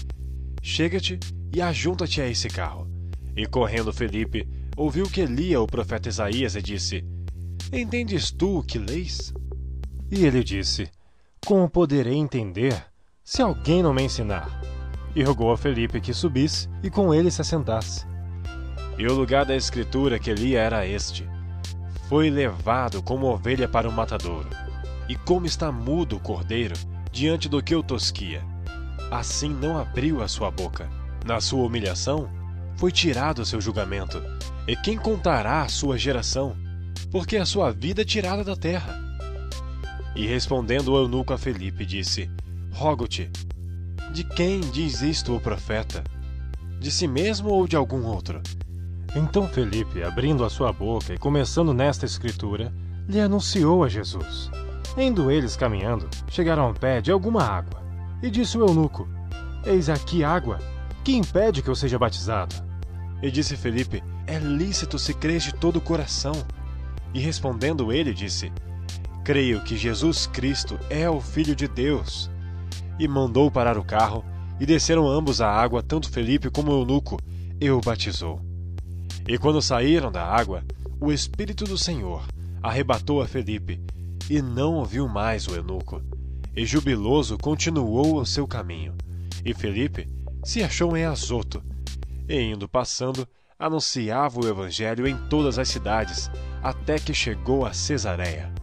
[0.61, 1.19] Chega-te
[1.51, 2.87] e ajunta-te a esse carro.
[3.35, 7.03] E correndo Felipe, ouviu que lia o profeta Isaías e disse:
[7.73, 9.33] Entendes tu o que leis?
[10.11, 10.87] E ele disse:
[11.45, 12.85] Como poderei entender
[13.23, 14.67] se alguém não me ensinar?
[15.17, 18.05] e rogou a Felipe que subisse e com ele se assentasse.
[18.99, 21.27] E o lugar da escritura que lia era este:
[22.07, 24.47] Foi levado como ovelha para o matadouro,
[25.09, 26.75] e como está mudo o cordeiro
[27.11, 28.45] diante do que o tosquia,
[29.09, 30.87] assim não abriu a sua boca.
[31.25, 32.29] Na sua humilhação,
[32.75, 34.21] foi tirado o seu julgamento,
[34.67, 36.55] e quem contará a sua geração?
[37.11, 39.06] Porque a sua vida é tirada da terra.
[40.17, 42.27] E respondendo o eunuco a Felipe, disse:
[42.71, 43.29] Rogo-te,
[44.11, 46.03] de quem diz isto o profeta?
[46.79, 48.41] De si mesmo ou de algum outro?
[49.15, 52.73] Então Felipe, abrindo a sua boca e começando nesta escritura,
[53.07, 54.49] lhe anunciou a Jesus.
[54.97, 57.79] Indo eles caminhando, chegaram ao pé de alguma água.
[58.23, 59.07] E disse o eunuco:
[59.63, 60.57] Eis aqui água.
[61.03, 62.55] Que impede que eu seja batizado?
[63.21, 66.33] E disse Felipe: É lícito se crês de todo o coração.
[67.13, 68.51] E respondendo ele, disse:
[69.27, 72.31] Creio que Jesus Cristo é o Filho de Deus
[72.97, 74.23] e mandou parar o carro,
[74.57, 77.19] e desceram ambos à água, tanto Felipe como eunuco,
[77.59, 78.39] e o batizou.
[79.27, 80.63] E quando saíram da água,
[80.97, 82.25] o Espírito do Senhor
[82.63, 83.81] arrebatou a Felipe,
[84.29, 86.01] e não ouviu mais o eunuco.
[86.55, 88.95] E jubiloso continuou o seu caminho.
[89.43, 90.07] E Felipe
[90.41, 91.61] se achou em Azoto,
[92.29, 93.27] e indo passando,
[93.59, 96.31] anunciava o evangelho em todas as cidades,
[96.63, 98.55] até que chegou a Cesareia.